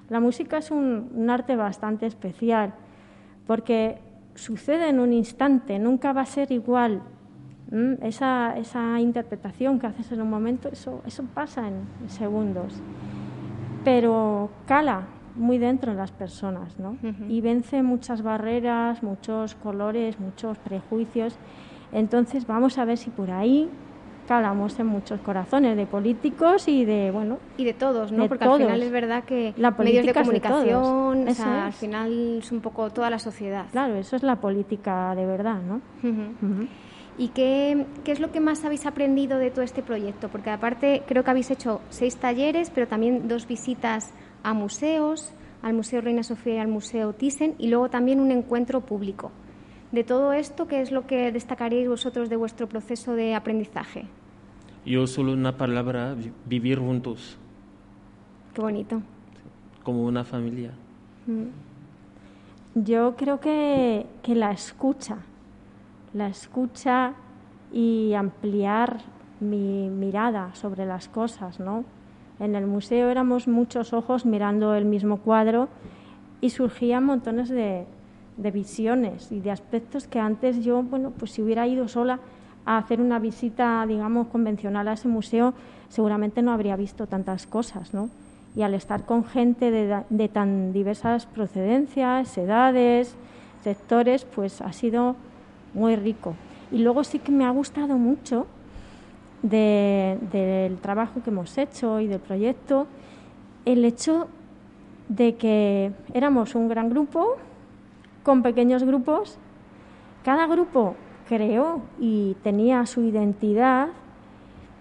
La 0.10 0.20
música 0.20 0.58
es 0.58 0.72
un, 0.72 1.12
un 1.14 1.30
arte 1.30 1.56
bastante 1.56 2.06
especial 2.06 2.74
porque 3.46 4.00
sucede 4.36 4.90
en 4.90 5.00
un 5.00 5.14
instante, 5.14 5.78
nunca 5.78 6.14
va 6.14 6.22
a 6.22 6.26
ser 6.26 6.52
igual 6.52 7.02
Mm, 7.74 8.04
esa, 8.04 8.56
esa, 8.56 9.00
interpretación 9.00 9.80
que 9.80 9.88
haces 9.88 10.12
en 10.12 10.22
un 10.22 10.30
momento, 10.30 10.70
eso, 10.70 11.02
eso 11.08 11.24
pasa 11.34 11.68
en 11.68 12.08
segundos, 12.08 12.72
pero 13.84 14.52
cala 14.68 15.08
muy 15.36 15.58
dentro 15.58 15.92
de 15.92 15.98
las 15.98 16.12
personas, 16.12 16.78
¿no? 16.78 16.96
Y 17.28 17.42
vence 17.42 17.82
muchas 17.82 18.22
barreras, 18.22 19.02
muchos 19.02 19.56
colores, 19.56 20.20
muchos 20.20 20.60
prejuicios. 20.60 21.36
Entonces 21.94 22.48
vamos 22.48 22.78
a 22.78 22.86
ver 22.86 22.98
si 22.98 23.10
por 23.10 23.32
ahí 23.32 23.70
calamos 24.28 24.80
en 24.80 24.88
muchos 24.88 25.20
corazones 25.22 25.76
de 25.78 25.86
políticos 25.86 26.68
y 26.68 26.86
de 26.86 27.12
bueno 27.12 27.40
y 27.58 27.66
de 27.66 27.74
todos 27.74 28.12
no 28.12 28.28
porque 28.28 28.46
al 28.46 28.58
final 28.58 28.82
es 28.82 28.92
verdad 28.92 29.24
que 29.26 29.54
la 29.58 29.72
medios 29.72 30.06
de 30.06 30.14
comunicación 30.14 31.28
al 31.28 31.74
final 31.74 32.40
es 32.40 32.52
un 32.52 32.62
poco 32.62 32.90
toda 32.90 33.10
la 33.10 33.20
sociedad. 33.20 33.66
Claro 33.72 33.96
eso 33.96 34.16
es 34.16 34.24
la 34.24 34.38
política 34.38 35.14
de 35.16 35.26
verdad 35.26 35.60
no 35.62 35.82
¿Y 37.16 37.28
qué, 37.28 37.86
qué, 38.04 38.12
es 38.12 38.20
lo 38.20 38.32
que 38.32 38.40
más 38.40 38.66
habéis 38.66 38.88
aprendido 38.88 39.38
de 39.38 39.52
todo 39.52 39.62
este 39.62 39.84
proyecto? 39.84 40.30
Porque 40.30 40.50
aparte 40.50 41.04
creo 41.08 41.24
que 41.24 41.30
habéis 41.30 41.52
hecho 41.52 41.80
seis 41.90 42.18
talleres, 42.18 42.72
pero 42.72 42.88
también 42.88 43.28
dos 43.28 43.48
visitas 43.48 44.12
a 44.42 44.56
museos, 44.56 45.32
al 45.62 45.76
Museo 45.76 46.02
Reina 46.02 46.24
Sofía 46.24 46.56
y 46.56 46.58
al 46.58 46.70
Museo 46.70 47.14
Thyssen, 47.14 47.54
y 47.60 47.68
luego 47.68 47.90
también 47.90 48.20
un 48.20 48.32
encuentro 48.32 48.82
público. 48.82 49.32
De 49.94 50.04
todo 50.04 50.34
esto, 50.34 50.68
¿qué 50.68 50.82
es 50.82 50.92
lo 50.92 51.06
que 51.06 51.32
destacaríais 51.32 51.88
vosotros 51.88 52.28
de 52.28 52.36
vuestro 52.36 52.68
proceso 52.68 53.14
de 53.14 53.36
aprendizaje? 53.36 54.08
Yo 54.88 55.06
solo 55.06 55.34
una 55.34 55.56
palabra, 55.56 56.16
vivir 56.48 56.80
juntos. 56.80 57.38
Qué 58.56 58.62
bonito. 58.62 59.04
Como 59.84 60.04
una 60.06 60.24
familia. 60.24 60.72
Mm. 61.28 62.82
Yo 62.84 63.16
creo 63.16 63.40
que, 63.40 64.08
que 64.24 64.34
la 64.34 64.52
escucha, 64.52 65.20
la 66.16 66.28
escucha 66.28 67.14
y 67.72 68.16
ampliar 68.16 69.02
mi 69.40 69.90
mirada 69.90 70.56
sobre 70.56 70.88
las 70.88 71.08
cosas, 71.08 71.60
¿no? 71.60 71.86
En 72.40 72.56
el 72.56 72.66
museo 72.66 73.12
éramos 73.12 73.48
muchos 73.48 73.94
ojos 73.94 74.26
mirando 74.26 74.74
el 74.74 74.86
mismo 74.86 75.18
cuadro 75.18 75.70
y 76.42 76.50
surgían 76.50 77.06
montones 77.06 77.50
de, 77.50 77.86
de 78.38 78.52
visiones 78.52 79.32
y 79.32 79.40
de 79.40 79.52
aspectos 79.52 80.08
que 80.08 80.20
antes 80.20 80.64
yo, 80.64 80.82
bueno, 80.84 81.12
pues 81.12 81.32
si 81.32 81.42
hubiera 81.42 81.68
ido 81.68 81.88
sola 81.88 82.20
a 82.66 82.78
hacer 82.78 83.02
una 83.02 83.20
visita, 83.20 83.86
digamos, 83.88 84.28
convencional 84.28 84.88
a 84.88 84.94
ese 84.94 85.08
museo, 85.08 85.54
seguramente 85.90 86.42
no 86.42 86.52
habría 86.52 86.76
visto 86.76 87.08
tantas 87.08 87.46
cosas, 87.46 87.94
¿no? 87.94 88.10
Y 88.56 88.62
al 88.62 88.74
estar 88.74 89.06
con 89.06 89.26
gente 89.26 89.72
de, 89.72 90.04
de 90.10 90.30
tan 90.30 90.74
diversas 90.74 91.26
procedencias, 91.26 92.38
edades, 92.38 93.16
sectores, 93.64 94.26
pues 94.26 94.62
ha 94.62 94.74
sido 94.74 95.16
muy 95.74 95.96
rico. 95.96 96.36
Y 96.72 96.80
luego 96.80 97.04
sí 97.04 97.20
que 97.20 97.32
me 97.32 97.46
ha 97.46 97.50
gustado 97.50 97.98
mucho 97.98 98.48
del 99.42 100.78
trabajo 100.78 101.22
que 101.22 101.30
hemos 101.30 101.58
hecho 101.58 102.00
y 102.00 102.08
del 102.08 102.22
proyecto 102.22 102.88
el 103.66 103.84
hecho 103.84 104.28
de 105.10 105.36
que 105.36 105.92
éramos 106.14 106.56
un 106.56 106.70
gran 106.70 106.90
grupo 106.90 107.36
con 108.24 108.42
pequeños 108.42 108.84
grupos. 108.84 109.38
Cada 110.24 110.48
grupo 110.48 110.96
creó 111.28 111.82
y 112.00 112.36
tenía 112.44 112.86
su 112.86 113.02
identidad, 113.02 113.90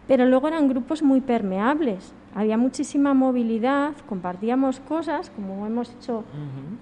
pero 0.08 0.26
luego 0.26 0.48
eran 0.48 0.68
grupos 0.68 1.02
muy 1.02 1.20
permeables 1.20 2.14
había 2.34 2.56
muchísima 2.56 3.12
movilidad, 3.12 3.92
compartíamos 4.08 4.80
cosas, 4.80 5.30
como 5.30 5.66
hemos 5.66 5.90
hecho 5.90 6.24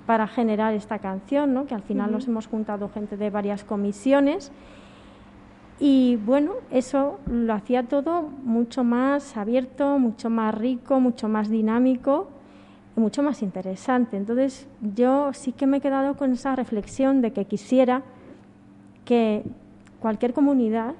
para 0.06 0.28
generar 0.28 0.74
esta 0.74 1.00
canción, 1.00 1.54
¿no? 1.54 1.66
que 1.66 1.74
al 1.74 1.82
final 1.82 2.12
nos 2.12 2.28
hemos 2.28 2.46
juntado 2.46 2.88
gente 2.88 3.16
de 3.16 3.30
varias 3.30 3.64
comisiones. 3.64 4.52
Y 5.80 6.16
bueno, 6.24 6.52
eso 6.70 7.18
lo 7.26 7.52
hacía 7.54 7.82
todo 7.84 8.22
mucho 8.22 8.84
más 8.84 9.36
abierto, 9.36 9.98
mucho 9.98 10.30
más 10.30 10.54
rico, 10.54 11.00
mucho 11.00 11.28
más 11.28 11.48
dinámico 11.48 12.28
mucho 12.96 13.22
más 13.22 13.42
interesante. 13.42 14.16
Entonces 14.16 14.66
yo 14.94 15.32
sí 15.32 15.52
que 15.52 15.66
me 15.66 15.78
he 15.78 15.80
quedado 15.80 16.16
con 16.16 16.32
esa 16.32 16.56
reflexión 16.56 17.22
de 17.22 17.32
que 17.32 17.44
quisiera 17.44 18.02
que 19.04 19.44
cualquier 20.00 20.32
comunidad, 20.32 20.94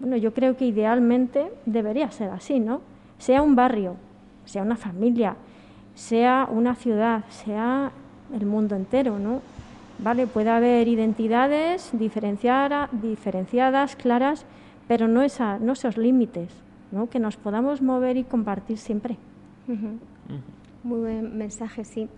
bueno, 0.00 0.16
yo 0.16 0.32
creo 0.32 0.56
que 0.56 0.66
idealmente 0.66 1.50
debería 1.66 2.10
ser 2.10 2.30
así, 2.30 2.60
¿no? 2.60 2.80
sea 3.18 3.42
un 3.42 3.56
barrio, 3.56 3.96
sea 4.44 4.62
una 4.62 4.76
familia, 4.76 5.36
sea 5.94 6.48
una 6.50 6.74
ciudad, 6.74 7.24
sea 7.28 7.90
el 8.32 8.46
mundo 8.46 8.76
entero, 8.76 9.18
¿no? 9.18 9.42
Vale, 9.98 10.28
puede 10.28 10.50
haber 10.50 10.86
identidades 10.86 11.90
diferenciadas, 11.92 13.96
claras, 13.96 14.46
pero 14.86 15.08
no, 15.08 15.22
esa, 15.22 15.58
no 15.58 15.72
esos 15.72 15.96
límites, 15.96 16.50
¿no? 16.92 17.10
que 17.10 17.18
nos 17.18 17.36
podamos 17.36 17.82
mover 17.82 18.16
y 18.16 18.22
compartir 18.22 18.78
siempre. 18.78 19.16
Muy 20.82 21.00
buen 21.00 21.36
mensaje, 21.36 21.84
sí. 21.84 22.08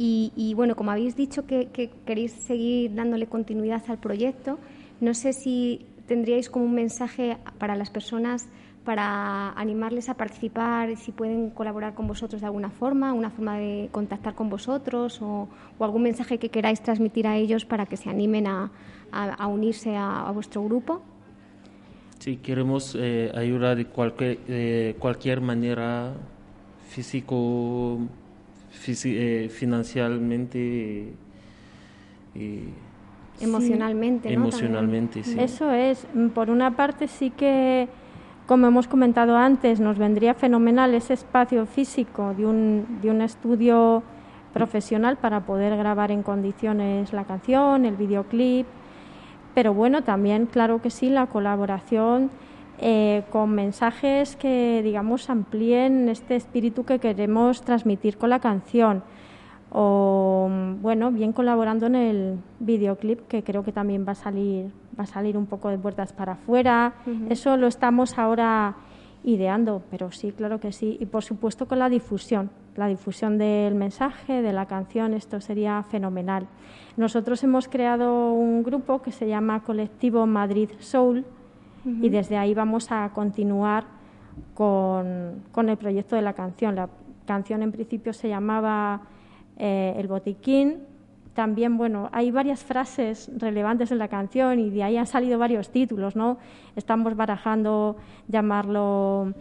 Y, 0.00 0.52
bueno, 0.54 0.76
como 0.76 0.92
habéis 0.92 1.16
dicho 1.16 1.44
que, 1.44 1.90
queréis 2.06 2.32
seguir 2.32 2.94
dándole 2.94 3.26
continuidad 3.26 3.82
al 3.88 3.98
proyecto, 3.98 4.58
no 5.00 5.12
sé 5.12 5.32
si 5.32 5.86
tendríais 6.06 6.48
como 6.48 6.64
un 6.64 6.74
mensaje 6.74 7.36
para 7.58 7.74
las 7.74 7.90
personas 7.90 8.48
para 8.84 9.50
animarles 9.50 10.08
a 10.08 10.14
participar, 10.14 10.96
si 10.96 11.12
pueden 11.12 11.50
colaborar 11.50 11.94
con 11.94 12.06
vosotros 12.06 12.40
de 12.40 12.46
alguna 12.46 12.70
forma, 12.70 13.12
una 13.12 13.28
forma 13.28 13.58
de 13.58 13.88
contactar 13.92 14.34
con 14.34 14.48
vosotros 14.48 15.20
o, 15.20 15.48
algún 15.80 16.04
mensaje 16.04 16.38
que 16.38 16.48
queráis 16.48 16.80
transmitir 16.80 17.26
a 17.26 17.36
ellos 17.36 17.64
para 17.64 17.84
que 17.84 17.96
se 17.96 18.08
animen 18.08 18.46
a, 18.46 18.70
unirse 19.46 19.94
a, 19.96 20.30
vuestro 20.32 20.64
grupo. 20.64 21.02
Sí, 22.20 22.36
queremos 22.36 22.96
eh, 22.98 23.30
ayudar 23.34 23.76
de 23.76 23.84
cualquier, 23.84 24.96
cualquier 24.96 25.40
manera, 25.40 26.14
físico, 26.88 27.98
eh, 29.04 29.48
financieramente. 29.50 31.12
Eh, 32.34 32.68
emocionalmente, 33.40 34.32
Emocionalmente, 34.32 35.22
sí. 35.22 35.38
Eso 35.38 35.70
es. 35.72 36.06
Por 36.34 36.50
una 36.50 36.74
parte 36.76 37.06
sí 37.08 37.30
que 37.30 37.88
como 38.46 38.66
hemos 38.66 38.88
comentado 38.88 39.36
antes, 39.36 39.78
nos 39.78 39.98
vendría 39.98 40.32
fenomenal 40.32 40.94
ese 40.94 41.12
espacio 41.12 41.66
físico 41.66 42.32
de 42.34 42.46
un, 42.46 42.98
de 43.02 43.10
un 43.10 43.20
estudio 43.20 44.02
profesional 44.54 45.18
para 45.18 45.40
poder 45.40 45.76
grabar 45.76 46.10
en 46.10 46.22
condiciones 46.22 47.12
la 47.12 47.24
canción, 47.24 47.84
el 47.84 47.96
videoclip, 47.96 48.66
pero 49.54 49.74
bueno, 49.74 50.02
también 50.02 50.46
claro 50.46 50.80
que 50.80 50.88
sí, 50.88 51.10
la 51.10 51.26
colaboración 51.26 52.30
eh, 52.78 53.24
con 53.30 53.50
mensajes 53.50 54.36
que, 54.36 54.80
digamos, 54.82 55.30
amplíen 55.30 56.08
este 56.08 56.36
espíritu 56.36 56.84
que 56.84 56.98
queremos 56.98 57.62
transmitir 57.62 58.18
con 58.18 58.30
la 58.30 58.40
canción 58.40 59.02
o 59.70 60.48
bueno, 60.80 61.10
bien 61.10 61.32
colaborando 61.32 61.86
en 61.86 61.94
el 61.94 62.38
videoclip 62.58 63.26
que 63.28 63.42
creo 63.42 63.62
que 63.62 63.72
también 63.72 64.06
va 64.06 64.12
a 64.12 64.14
salir 64.14 64.72
va 64.98 65.04
a 65.04 65.06
salir 65.06 65.36
un 65.36 65.46
poco 65.46 65.68
de 65.68 65.78
puertas 65.78 66.12
para 66.12 66.32
afuera. 66.32 66.94
Eso 67.28 67.56
lo 67.56 67.68
estamos 67.68 68.18
ahora 68.18 68.74
ideando, 69.22 69.82
pero 69.90 70.10
sí, 70.10 70.32
claro 70.32 70.58
que 70.58 70.72
sí. 70.72 70.96
Y 71.00 71.06
por 71.06 71.22
supuesto 71.22 71.66
con 71.66 71.78
la 71.78 71.88
difusión, 71.88 72.50
la 72.74 72.88
difusión 72.88 73.38
del 73.38 73.74
mensaje, 73.74 74.42
de 74.42 74.52
la 74.52 74.66
canción, 74.66 75.14
esto 75.14 75.40
sería 75.40 75.82
fenomenal. 75.84 76.48
Nosotros 76.96 77.42
hemos 77.44 77.68
creado 77.68 78.32
un 78.32 78.62
grupo 78.62 79.00
que 79.00 79.12
se 79.12 79.28
llama 79.28 79.62
Colectivo 79.62 80.26
Madrid 80.26 80.70
Soul 80.80 81.24
y 81.84 82.08
desde 82.08 82.36
ahí 82.36 82.54
vamos 82.54 82.90
a 82.90 83.10
continuar 83.14 83.84
con, 84.54 85.42
con 85.52 85.68
el 85.68 85.76
proyecto 85.76 86.16
de 86.16 86.22
la 86.22 86.32
canción. 86.32 86.74
La 86.74 86.88
canción 87.26 87.62
en 87.62 87.72
principio 87.72 88.12
se 88.12 88.28
llamaba 88.28 89.02
eh, 89.56 89.94
el 89.96 90.08
botiquín. 90.08 90.78
También, 91.34 91.76
bueno, 91.76 92.08
hay 92.12 92.32
varias 92.32 92.64
frases 92.64 93.30
relevantes 93.36 93.92
en 93.92 93.98
la 93.98 94.08
canción 94.08 94.58
y 94.58 94.70
de 94.70 94.82
ahí 94.82 94.96
han 94.96 95.06
salido 95.06 95.38
varios 95.38 95.70
títulos, 95.70 96.16
¿no? 96.16 96.38
Estamos 96.74 97.14
barajando 97.14 97.96
llamarlo 98.26 99.32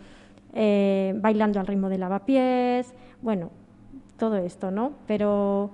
eh, 0.54 1.16
Bailando 1.18 1.60
al 1.60 1.66
ritmo 1.66 1.90
de 1.90 1.98
lavapiés, 1.98 2.94
bueno, 3.22 3.50
todo 4.18 4.38
esto, 4.38 4.70
¿no? 4.70 4.92
Pero, 5.08 5.72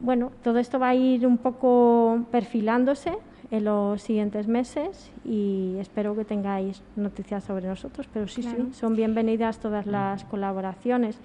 bueno, 0.00 0.30
todo 0.42 0.58
esto 0.58 0.78
va 0.78 0.90
a 0.90 0.94
ir 0.94 1.26
un 1.26 1.38
poco 1.38 2.20
perfilándose 2.30 3.16
en 3.50 3.64
los 3.64 4.02
siguientes 4.02 4.48
meses 4.48 5.10
y 5.24 5.76
espero 5.78 6.16
que 6.16 6.24
tengáis 6.24 6.82
noticias 6.96 7.44
sobre 7.44 7.66
nosotros, 7.66 8.08
pero 8.12 8.26
sí, 8.26 8.42
sí, 8.42 8.56
son 8.72 8.96
bienvenidas 8.96 9.58
todas 9.58 9.86
las 9.86 10.24
colaboraciones. 10.24 11.18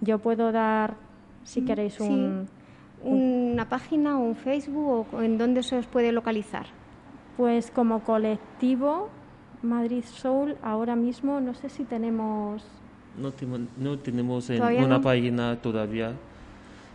Yo 0.00 0.18
puedo 0.18 0.52
dar 0.52 0.94
si 1.44 1.62
queréis 1.62 2.00
un, 2.00 2.48
una 3.02 3.68
página 3.68 4.18
o 4.18 4.22
un 4.22 4.36
Facebook 4.36 5.06
o 5.12 5.22
en 5.22 5.38
dónde 5.38 5.62
se 5.62 5.76
os 5.76 5.86
puede 5.86 6.12
localizar. 6.12 6.66
Pues 7.36 7.70
como 7.70 8.00
colectivo 8.00 9.10
Madrid 9.62 10.04
Soul 10.04 10.56
ahora 10.62 10.96
mismo 10.96 11.40
no 11.40 11.54
sé 11.54 11.68
si 11.68 11.84
tenemos 11.84 12.64
no, 13.18 13.32
no 13.78 13.98
tenemos 13.98 14.48
una 14.50 15.00
página 15.00 15.56
todavía 15.60 16.14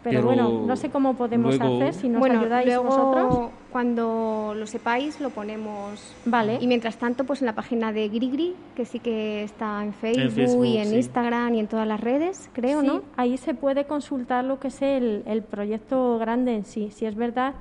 pero, 0.04 0.24
bueno, 0.24 0.64
no 0.66 0.76
sé 0.76 0.90
cómo 0.90 1.14
podemos 1.16 1.60
hacer, 1.60 1.94
si 1.94 2.10
nos 2.10 2.24
ayudáis 2.24 2.66
luego, 2.66 2.84
vosotros. 2.86 3.50
Cuando 3.72 4.54
lo 4.56 4.68
sepáis, 4.68 5.20
lo 5.22 5.30
ponemos. 5.30 6.14
Vale. 6.26 6.58
Y 6.60 6.68
mientras 6.68 6.98
tanto, 6.98 7.24
pues 7.24 7.42
en 7.42 7.46
la 7.46 7.56
página 7.56 7.94
de 7.94 8.10
Grigri, 8.10 8.54
que 8.76 8.86
sí 8.86 9.00
que 9.00 9.44
está 9.44 9.84
en 9.84 9.94
Facebook, 9.94 10.66
y 10.66 10.78
en 10.78 10.94
Instagram 10.94 11.56
y 11.56 11.60
en 11.60 11.68
todas 11.68 11.88
las 11.88 12.00
redes, 12.00 12.50
creo, 12.54 12.82
¿no? 12.82 13.02
Ahí 13.16 13.38
se 13.38 13.54
puede 13.54 13.86
consultar 13.86 14.44
lo 14.44 14.60
que 14.60 14.68
es 14.68 14.82
el, 14.82 15.24
el 15.26 15.42
proyecto 15.42 16.18
grande 16.20 16.56
en 16.56 16.66
sí. 16.66 16.92
Si 16.92 17.06
es 17.06 17.16
verdad 17.16 17.54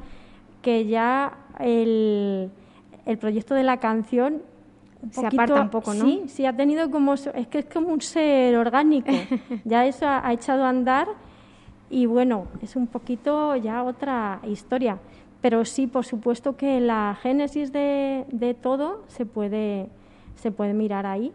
que 0.62 0.86
ya 0.86 1.38
el, 1.58 2.50
el 3.06 3.18
proyecto 3.18 3.54
de 3.54 3.62
la 3.62 3.78
canción 3.78 4.42
se 5.10 5.26
aparta 5.26 5.62
un 5.62 5.70
poco, 5.70 5.94
¿no? 5.94 6.04
Sí, 6.04 6.24
sí, 6.26 6.44
ha 6.44 6.54
tenido 6.54 6.90
como. 6.90 7.14
Es 7.14 7.46
que 7.50 7.60
es 7.60 7.66
como 7.66 7.88
un 7.88 8.00
ser 8.00 8.56
orgánico. 8.56 9.10
ya 9.64 9.86
eso 9.86 10.06
ha 10.06 10.32
echado 10.32 10.64
a 10.64 10.68
andar 10.68 11.08
y 11.90 12.06
bueno, 12.06 12.46
es 12.62 12.76
un 12.76 12.86
poquito 12.86 13.56
ya 13.56 13.82
otra 13.82 14.40
historia. 14.46 14.98
Pero 15.40 15.64
sí, 15.64 15.86
por 15.86 16.04
supuesto 16.04 16.56
que 16.56 16.80
la 16.80 17.16
génesis 17.22 17.72
de, 17.72 18.26
de 18.30 18.54
todo 18.54 19.04
se 19.08 19.24
puede, 19.24 19.88
se 20.36 20.50
puede 20.50 20.74
mirar 20.74 21.06
ahí, 21.06 21.32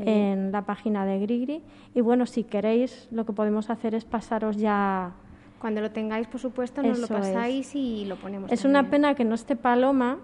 en 0.00 0.52
la 0.52 0.62
página 0.62 1.04
de 1.04 1.18
Grigri. 1.18 1.62
Y 1.94 2.00
bueno, 2.00 2.26
si 2.26 2.44
queréis, 2.44 3.08
lo 3.10 3.24
que 3.24 3.32
podemos 3.32 3.70
hacer 3.70 3.94
es 3.94 4.04
pasaros 4.04 4.56
ya. 4.56 5.12
Cuando 5.60 5.80
lo 5.80 5.90
tengáis, 5.90 6.26
por 6.26 6.40
supuesto, 6.40 6.82
nos 6.82 6.98
lo 6.98 7.08
pasáis 7.08 7.74
y 7.74 8.04
lo 8.04 8.16
ponemos. 8.16 8.50
Es 8.52 8.64
una 8.64 8.90
pena 8.90 9.14
que 9.14 9.24
no 9.24 9.34
esté 9.34 9.56
Paloma, 9.56 10.18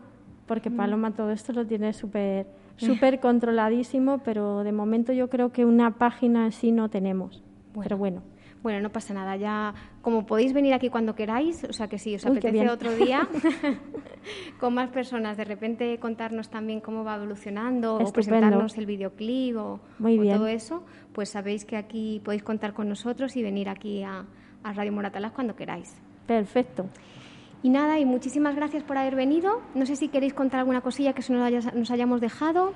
porque 0.46 0.70
mm. 0.70 0.76
Paloma 0.76 1.10
todo 1.12 1.30
esto 1.30 1.52
lo 1.52 1.66
tiene 1.66 1.92
súper 1.92 2.46
súper 2.76 3.20
controladísimo, 3.20 4.18
pero 4.18 4.64
de 4.64 4.72
momento 4.72 5.12
yo 5.12 5.28
creo 5.28 5.52
que 5.52 5.64
una 5.64 5.92
página 5.92 6.46
en 6.46 6.52
sí 6.52 6.72
no 6.72 6.88
tenemos. 6.88 7.42
Pero 7.80 7.96
bueno. 7.96 8.22
Bueno, 8.62 8.80
no 8.80 8.90
pasa 8.90 9.12
nada, 9.12 9.36
ya 9.36 9.74
como 10.02 10.24
podéis 10.24 10.52
venir 10.52 10.72
aquí 10.72 10.88
cuando 10.88 11.14
queráis, 11.16 11.64
o 11.64 11.72
sea 11.72 11.88
que 11.88 11.98
si 11.98 12.14
os 12.14 12.24
apetece 12.24 12.68
otro 12.70 12.94
día, 12.94 13.28
con 14.60 14.74
más 14.74 14.90
personas, 14.90 15.36
de 15.36 15.44
repente 15.44 15.98
contarnos 15.98 16.48
también 16.48 16.80
cómo 16.80 17.02
va 17.02 17.16
evolucionando 17.16 17.96
o 17.96 18.12
presentarnos 18.12 18.78
el 18.78 18.86
videoclip 18.86 19.56
o, 19.56 19.80
todo 19.98 20.46
eso, 20.46 20.84
pues 21.12 21.30
sabéis 21.30 21.64
que 21.64 21.76
aquí 21.76 22.20
podéis 22.24 22.44
contar 22.44 22.72
con 22.72 22.88
nosotros 22.88 23.36
y 23.36 23.42
venir 23.42 23.68
aquí 23.68 24.02
a, 24.02 24.24
Radio 24.62 24.92
Moratalaz 24.92 25.32
cuando 25.32 25.56
queráis. 25.56 26.00
Perfecto. 26.24 26.86
Y 27.64 27.70
nada, 27.70 27.98
y 27.98 28.04
muchísimas 28.04 28.54
gracias 28.54 28.84
por 28.84 28.96
haber 28.96 29.16
venido. 29.16 29.60
No 29.74 29.86
sé 29.86 29.96
si 29.96 30.06
queréis 30.06 30.34
contar 30.34 30.60
alguna 30.60 30.82
cosilla 30.82 31.14
que 31.14 31.22
nos 31.32 31.90
hayamos 31.90 32.20
dejado. 32.20 32.74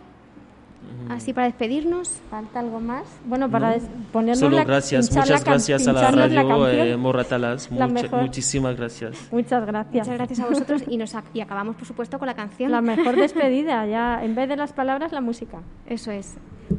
Así 1.08 1.32
para 1.32 1.46
despedirnos. 1.46 2.18
¿Falta 2.30 2.60
algo 2.60 2.80
más? 2.80 3.04
Bueno, 3.26 3.48
para 3.50 3.76
ponernos 4.12 4.40
Solo 4.40 4.64
gracias, 4.64 5.14
muchas 5.14 5.44
gracias 5.44 5.86
a 5.86 5.92
la 5.92 6.10
radio 6.10 6.68
eh, 6.68 6.96
Moratalas. 6.96 7.70
muchísimas 7.70 8.76
gracias. 8.76 9.28
Muchas 9.30 9.64
gracias. 9.66 10.06
Muchas 10.06 10.18
gracias 10.18 10.40
a 10.40 10.46
vosotros 10.48 10.82
y, 10.88 10.96
nos, 10.96 11.14
y 11.32 11.40
acabamos, 11.40 11.76
por 11.76 11.86
supuesto, 11.86 12.18
con 12.18 12.26
la 12.26 12.34
canción. 12.34 12.72
La 12.72 12.80
mejor 12.80 13.16
despedida, 13.16 13.86
ya 13.86 14.24
en 14.24 14.34
vez 14.34 14.48
de 14.48 14.56
las 14.56 14.72
palabras, 14.72 15.12
la 15.12 15.20
música. 15.20 15.60
Eso 15.86 16.10
es. 16.10 16.34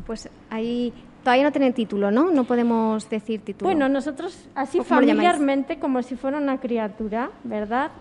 Pues 0.05 0.29
ahí 0.49 0.93
todavía 1.23 1.45
no 1.45 1.51
tienen 1.51 1.73
título, 1.73 2.11
¿no? 2.11 2.31
No 2.31 2.43
podemos 2.43 3.09
decir 3.09 3.41
título. 3.41 3.69
Bueno, 3.69 3.89
nosotros 3.89 4.47
así 4.55 4.81
familiarmente, 4.81 5.79
como 5.79 6.01
si 6.01 6.15
fuera 6.15 6.37
una 6.37 6.59
criatura, 6.59 7.31
¿verdad? 7.43 7.91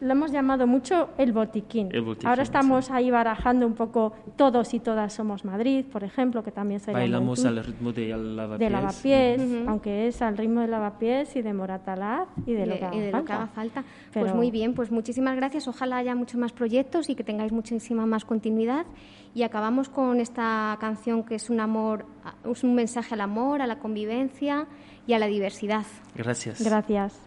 Lo 0.00 0.12
hemos 0.12 0.32
llamado 0.32 0.66
mucho 0.66 1.10
el 1.18 1.32
botiquín. 1.32 1.90
Ahora 2.24 2.42
estamos 2.42 2.90
ahí 2.90 3.10
barajando 3.10 3.66
un 3.66 3.74
poco 3.74 4.12
todos 4.36 4.74
y 4.74 4.80
todas 4.80 5.12
somos 5.12 5.44
Madrid, 5.44 5.84
por 5.90 6.04
ejemplo, 6.04 6.42
que 6.42 6.50
también 6.50 6.80
sería 6.80 7.00
Bailamos 7.00 7.44
al 7.44 7.64
ritmo 7.64 7.92
de 7.92 8.08
lavapiés. 8.08 8.58
De 8.58 8.70
lavapiés, 8.70 9.40
aunque 9.66 10.08
es 10.08 10.20
al 10.22 10.36
ritmo 10.36 10.60
de 10.60 10.68
lavapiés 10.68 11.34
y 11.36 11.42
de 11.42 11.52
moratalaz 11.52 12.28
y 12.46 12.52
de, 12.52 12.66
lo, 12.66 12.78
que 12.78 12.84
haga, 13.12 13.46
falta. 13.48 13.84
Pues 14.12 14.34
muy 14.34 14.50
bien, 14.50 14.74
pues 14.74 14.90
muchísimas 14.90 15.36
gracias. 15.36 15.68
Ojalá 15.68 15.98
haya 15.98 16.14
muchos 16.14 16.38
más 16.38 16.52
proyectos 16.52 17.08
y 17.08 17.14
que 17.14 17.24
tengáis 17.24 17.52
muchísima 17.52 18.04
más 18.04 18.24
continuidad. 18.24 18.86
Y 19.34 19.42
acabamos 19.42 19.88
con 19.88 20.20
esta 20.20 20.76
canción 20.80 21.24
que 21.24 21.36
es 21.36 21.50
un 21.50 21.60
amor, 21.60 22.06
es 22.50 22.62
un 22.62 22.74
mensaje 22.74 23.14
al 23.14 23.20
amor, 23.20 23.62
a 23.62 23.66
la 23.66 23.78
convivencia 23.78 24.66
y 25.06 25.12
a 25.14 25.18
la 25.18 25.26
diversidad. 25.26 25.84
Gracias. 26.14 26.62
Gracias. 26.62 27.20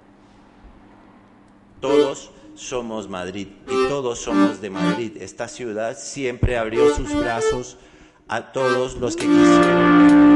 Todos 1.82 2.32
somos 2.58 3.08
Madrid 3.08 3.48
y 3.68 3.88
todos 3.88 4.20
somos 4.20 4.60
de 4.62 4.70
Madrid. 4.70 5.12
Esta 5.22 5.48
ciudad 5.48 5.98
siempre 5.98 6.58
abrió 6.58 6.94
sus 6.96 7.14
brazos 7.14 7.78
a 8.28 8.52
todos 8.52 8.96
los 8.96 9.16
que 9.16 9.28
quisieron. 9.28 10.27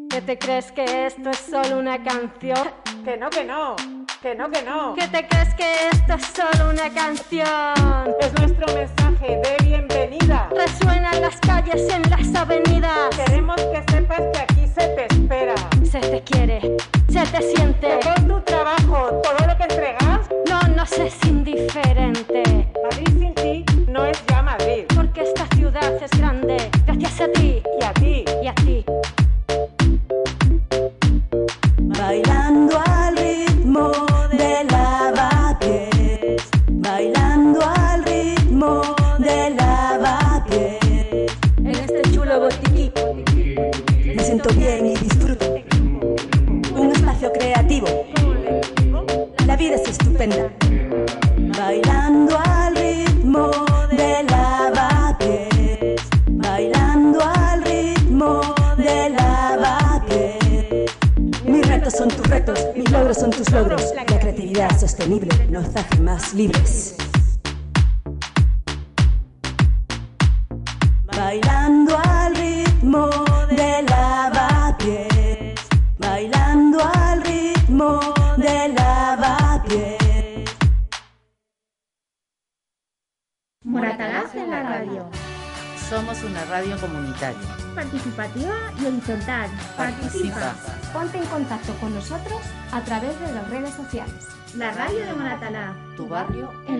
¿Qué 0.09 0.21
te 0.21 0.39
crees 0.39 0.71
que 0.71 1.07
esto 1.07 1.31
es 1.31 1.39
solo 1.39 1.81
una 1.81 2.01
canción? 2.01 2.71
Que 3.05 3.17
no, 3.17 3.29
que 3.29 3.43
no, 3.43 3.75
que 4.23 4.37
no, 4.37 4.49
que 4.53 4.63
no. 4.63 4.95
¿Qué 4.95 5.09
te 5.09 5.27
crees 5.27 5.53
que 5.57 5.89
esto 5.89 6.15
es 6.15 6.27
solo 6.27 6.71
una 6.71 6.95
canción? 6.95 8.15
Es 8.21 8.33
nuestro 8.35 8.73
mensaje 8.73 9.41
de 9.43 9.57
bienvenida. 9.65 10.49
Resuena 10.55 11.11
en 11.13 11.23
las 11.23 11.41
calles, 11.41 11.89
en 11.93 12.09
las 12.09 12.33
avenidas. 12.41 13.17
Queremos 13.17 13.61
que 13.61 13.83
sepas 13.91 14.23
que 14.33 14.39
aquí 14.39 14.69
se 14.69 14.87
te 14.95 15.07
espera. 15.13 15.57
Se 15.83 15.99
te 15.99 16.23
quiere, 16.23 16.77
se 17.09 17.27
te 17.27 17.43
siente. 17.43 17.99
Con 18.05 18.29
tu 18.29 18.41
trabajo, 18.43 19.21
todo 19.25 19.45
lo 19.45 19.57
que 19.57 19.65
entregas, 19.65 20.21
No 20.49 20.61
nos 20.69 20.93
es 20.93 21.17
indiferente. 21.25 22.71
Madrid 22.81 23.09
sin 23.19 23.35
ti 23.35 23.64
no 23.95 24.05
es 24.05 24.21
ya 24.27 24.43
Madrid. 24.43 24.85
Porque 24.95 25.23
esta 25.23 25.47
ciudad 25.55 26.03
es 26.03 26.11
grande. 26.19 26.57
Gracias 26.85 27.21
a 27.21 27.29
ti 27.33 27.63
Y 27.81 27.85
a 27.85 27.93
ti, 27.95 28.25
y 28.43 28.47
a 28.49 28.55
ti. 28.57 28.85
La 94.57 94.71
radio 94.71 95.01
de 95.01 95.15
Moratalaz. 95.15 95.75
Tu 95.97 96.05
barrio 96.07 96.49
En. 96.69 96.74